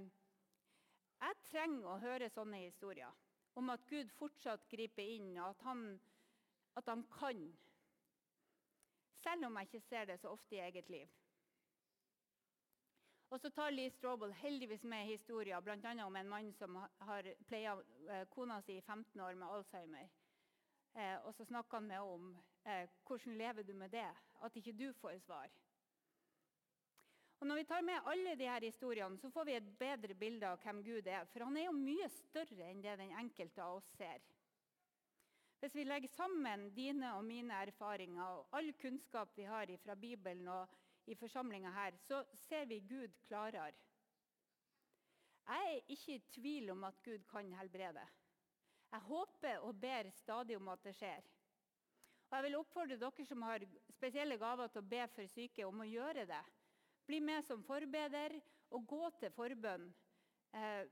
jeg 1.23 1.41
trenger 1.49 1.89
å 1.89 1.99
høre 2.03 2.29
sånne 2.31 2.63
historier 2.63 3.11
om 3.59 3.69
at 3.69 3.83
Gud 3.89 4.09
fortsatt 4.17 4.65
griper 4.71 5.05
inn, 5.15 5.35
og 5.37 5.51
at 5.51 5.67
han, 5.67 5.83
at 6.79 6.87
han 6.89 7.03
kan. 7.13 7.43
Selv 9.21 9.47
om 9.47 9.59
jeg 9.59 9.69
ikke 9.69 9.85
ser 9.87 10.07
det 10.09 10.17
så 10.21 10.31
ofte 10.33 10.57
i 10.57 10.63
eget 10.63 10.89
liv. 10.89 11.11
Og 13.33 13.41
så 13.41 13.49
tar 13.49 13.71
Lee 13.73 13.89
Strobel 13.89 14.29
heldigvis 14.37 14.83
med 14.85 15.07
historier, 15.09 15.61
bl.a. 15.61 15.93
om 16.05 16.15
en 16.15 16.27
mann 16.29 16.51
som 16.53 16.75
har 17.01 17.29
pleia 17.49 17.71
eh, 18.13 18.27
kona 18.29 18.59
si 18.61 18.75
i 18.77 18.81
15 18.81 19.21
år 19.25 19.33
med 19.33 19.47
Alzheimer. 19.49 20.11
Eh, 20.93 21.15
og 21.25 21.33
så 21.33 21.45
snakker 21.49 21.79
han 21.79 21.87
med 21.89 22.01
om 22.01 22.27
eh, 22.69 22.85
hvordan 23.07 23.37
lever 23.37 23.65
du 23.65 23.73
med 23.73 23.89
det, 23.89 24.05
at 24.45 24.59
ikke 24.61 24.75
du 24.77 24.93
får 25.01 25.17
svar. 25.25 25.49
Og 27.39 27.47
Når 27.47 27.55
vi 27.55 27.63
tar 27.63 27.81
med 27.81 28.05
alle 28.05 28.35
disse 28.37 28.59
historiene, 28.67 29.17
så 29.17 29.33
får 29.33 29.49
vi 29.49 29.57
et 29.57 29.73
bedre 29.79 30.13
bilde 30.13 30.47
av 30.47 30.61
hvem 30.61 30.83
Gud 30.85 31.07
er. 31.07 31.25
For 31.25 31.47
han 31.47 31.57
er 31.57 31.65
jo 31.65 31.73
mye 31.73 32.11
større 32.13 32.69
enn 32.69 32.85
det 32.85 32.99
den 33.01 33.17
enkelte 33.17 33.65
av 33.65 33.81
oss 33.81 33.89
ser. 33.97 34.21
Hvis 35.59 35.75
vi 35.75 35.89
legger 35.89 36.13
sammen 36.13 36.69
dine 36.75 37.15
og 37.17 37.25
mine 37.25 37.65
erfaringer 37.65 38.23
og 38.37 38.53
all 38.53 38.73
kunnskap 38.77 39.33
vi 39.35 39.49
har 39.49 39.73
fra 39.81 39.95
Bibelen 39.95 40.47
og 40.47 40.82
i 41.05 41.15
forsamlinga 41.15 41.71
her, 41.71 41.97
så 42.07 42.23
ser 42.47 42.65
vi 42.65 42.79
Gud 42.79 43.15
klarere. 43.27 43.73
Jeg 45.43 45.73
er 45.75 45.91
ikke 45.91 46.15
i 46.15 46.23
tvil 46.31 46.69
om 46.71 46.83
at 46.87 46.99
Gud 47.03 47.23
kan 47.31 47.51
helbrede. 47.53 48.05
Jeg 48.91 48.99
håper 48.99 49.57
og 49.57 49.79
ber 49.81 50.09
stadig 50.09 50.55
om 50.57 50.67
at 50.67 50.83
det 50.83 50.95
skjer. 50.95 51.23
Og 52.29 52.35
Jeg 52.37 52.43
vil 52.43 52.57
oppfordre 52.57 52.97
dere 52.97 53.25
som 53.25 53.41
har 53.41 53.65
spesielle 53.91 54.37
gaver 54.37 54.67
til 54.67 54.81
å 54.81 54.89
be 54.89 55.07
for 55.15 55.27
syke, 55.29 55.65
om 55.65 55.83
å 55.83 55.89
gjøre 55.89 56.25
det. 56.29 56.43
Bli 57.05 57.19
med 57.19 57.43
som 57.45 57.63
forbeder 57.63 58.39
og 58.73 58.87
gå 58.87 59.09
til 59.19 59.33
forbønn. 59.35 59.89
Eh, 60.55 60.83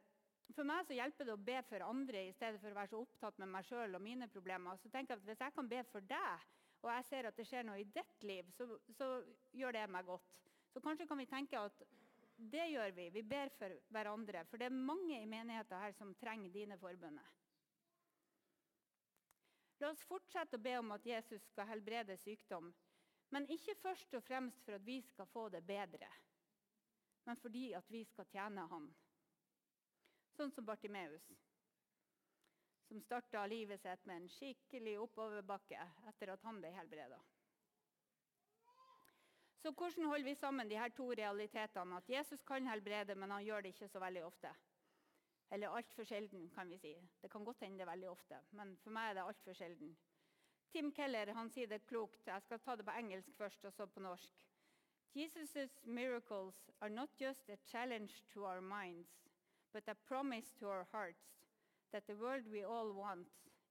for 0.52 0.68
meg 0.68 0.84
så 0.86 0.98
hjelper 0.98 1.28
det 1.28 1.34
å 1.34 1.46
be 1.50 1.60
for 1.70 1.86
andre 1.86 2.26
i 2.28 2.34
stedet 2.36 2.60
for 2.60 2.74
å 2.74 2.78
være 2.78 2.92
så 2.92 3.00
opptatt 3.06 3.38
med 3.40 3.50
meg 3.54 3.66
sjøl 3.66 3.96
og 3.96 4.04
mine 4.04 4.28
problemer. 4.28 4.78
Så 4.78 4.92
tenk 4.92 5.14
at 5.14 5.24
Hvis 5.24 5.40
jeg 5.40 5.56
kan 5.56 5.70
be 5.70 5.84
for 5.92 6.04
deg, 6.10 6.48
og 6.82 6.90
jeg 6.90 7.06
ser 7.06 7.28
at 7.30 7.38
det 7.38 7.46
skjer 7.46 7.66
noe 7.68 7.82
i 7.82 7.90
ditt 7.94 8.24
liv, 8.26 8.48
så, 8.58 8.66
så, 8.98 9.10
gjør 9.54 9.76
det 9.78 9.88
meg 9.94 10.08
godt. 10.08 10.40
Så 10.74 10.82
kanskje 10.82 11.06
kan 11.10 11.20
vi 11.20 11.28
tenke 11.30 11.60
at 11.60 11.84
det 12.52 12.64
gjør 12.72 12.96
vi. 12.96 13.10
Vi 13.14 13.22
ber 13.28 13.52
for 13.54 13.76
hverandre. 13.94 14.46
For 14.50 14.58
det 14.58 14.70
er 14.70 14.78
mange 14.90 15.20
i 15.20 15.30
menigheten 15.30 15.78
her 15.78 15.94
som 15.94 16.16
trenger 16.18 16.54
dine 16.54 16.78
forbønner. 16.82 17.38
La 19.82 19.92
oss 19.92 20.02
fortsette 20.06 20.58
å 20.58 20.62
be 20.62 20.74
om 20.78 20.94
at 20.94 21.06
Jesus 21.06 21.46
skal 21.52 21.70
helbrede 21.70 22.18
sykdom. 22.22 22.72
Men 23.32 23.48
ikke 23.50 23.78
først 23.80 24.14
og 24.18 24.24
fremst 24.26 24.66
for 24.66 24.78
at 24.78 24.86
vi 24.86 25.00
skal 25.06 25.30
få 25.32 25.48
det 25.50 25.64
bedre, 25.64 26.10
men 27.26 27.38
fordi 27.40 27.70
at 27.78 27.88
vi 27.92 28.04
skal 28.06 28.28
tjene 28.28 28.66
Han. 28.68 28.90
Sånn 30.36 30.52
som 30.52 30.66
Bartimeus 30.68 31.30
som 32.92 33.02
starta 33.02 33.46
livet 33.48 33.80
sitt 33.80 34.06
med 34.06 34.18
en 34.20 34.30
skikkelig 34.30 34.98
oppoverbakke 35.00 35.80
etter 36.10 36.34
at 36.34 36.42
han 36.44 36.58
ble 36.60 36.74
helbreda. 36.76 37.20
Så 39.62 39.72
hvordan 39.72 40.10
holder 40.12 40.28
vi 40.28 40.34
sammen 40.36 40.68
de 40.68 40.76
her 40.76 40.92
to 40.92 41.06
realitetene? 41.16 42.02
At 42.02 42.10
Jesus 42.12 42.44
kan 42.44 42.68
helbrede, 42.68 43.16
men 43.16 43.32
han 43.32 43.46
gjør 43.46 43.64
det 43.64 43.72
ikke 43.72 43.88
så 43.88 44.02
veldig 44.04 44.26
ofte. 44.28 44.52
Eller 45.56 45.72
altfor 45.72 46.04
sjelden, 46.04 46.50
kan 46.52 46.68
vi 46.68 46.82
si. 46.84 46.92
Det 47.22 47.32
kan 47.32 47.48
godt 47.48 47.64
hende 47.64 47.88
veldig 47.88 48.10
ofte, 48.12 48.42
men 48.60 48.76
for 48.84 48.92
meg 48.92 49.12
er 49.12 49.20
det 49.22 49.28
altfor 49.30 49.56
sjelden. 49.56 49.96
Tim 50.76 50.92
Keller 50.92 51.32
han 51.38 51.52
sier 51.56 51.72
det 51.72 51.86
klokt. 51.88 52.28
Jeg 52.28 52.44
skal 52.44 52.60
ta 52.60 52.76
det 52.76 52.90
på 52.90 52.98
engelsk 53.00 53.32
først, 53.38 53.64
og 53.72 53.74
så 53.74 53.88
på 53.88 54.04
norsk. 54.04 54.44
Jesus' 55.16 55.80
miracles 55.84 56.60
are 56.82 56.90
not 56.90 57.16
just 57.22 57.50
a 57.50 57.56
challenge 57.72 58.24
to 58.34 58.44
our 58.44 58.60
minds, 58.60 59.30
but 59.72 59.88
a 59.88 59.96
promise 59.96 60.52
to 60.60 60.68
our 60.68 60.88
hearts 60.92 61.41
that 61.92 62.08
the 62.08 62.16
world 62.16 62.48
we 62.48 62.64
all 62.64 62.94
want 62.94 63.28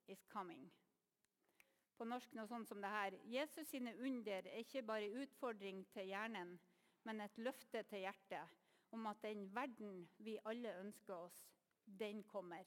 is 0.07 0.23
coming. 0.33 0.71
På 1.97 2.05
norsk 2.05 2.33
noe 2.33 2.49
sånt 2.49 2.67
som 2.67 2.81
det 2.81 2.89
her. 2.89 3.17
Jesus 3.29 3.67
sine 3.69 3.93
under 4.01 4.47
er 4.47 4.63
ikke 4.63 4.81
bare 4.81 5.11
utfordring 5.21 5.83
til 5.93 6.09
hjernen, 6.09 6.55
men 7.03 7.21
et 7.21 7.37
løfte 7.37 7.83
til 7.89 8.05
hjertet 8.05 8.57
om 8.91 9.07
at 9.07 9.21
den 9.23 9.45
verden 9.55 10.09
vi 10.17 10.37
alle 10.45 10.73
ønsker 10.79 11.13
oss, 11.15 11.43
den 11.85 12.23
kommer. 12.23 12.65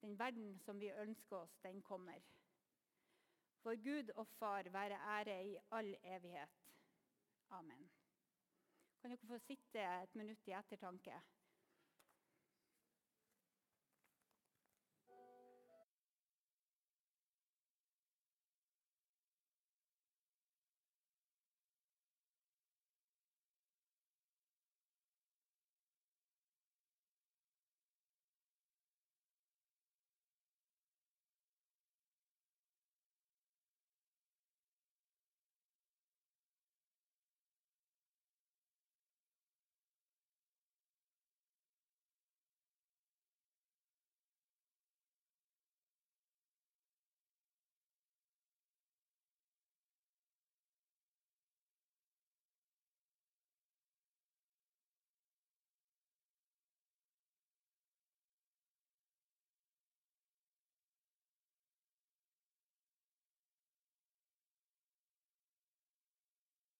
Den 0.00 0.18
verden 0.18 0.58
som 0.64 0.80
vi 0.80 0.90
ønsker 0.90 1.36
oss, 1.36 1.58
den 1.62 1.82
kommer. 1.82 2.24
For 3.62 3.76
Gud 3.84 4.10
og 4.14 4.26
Far 4.38 4.68
være 4.72 4.98
ære 5.18 5.38
i 5.46 5.56
all 5.70 5.96
evighet. 6.02 6.60
Amen. 7.50 7.90
Kan 9.00 9.10
dere 9.10 9.26
få 9.26 9.38
sitte 9.38 9.82
et 10.02 10.14
minutt 10.14 10.48
i 10.48 10.54
ettertanke? 10.56 11.20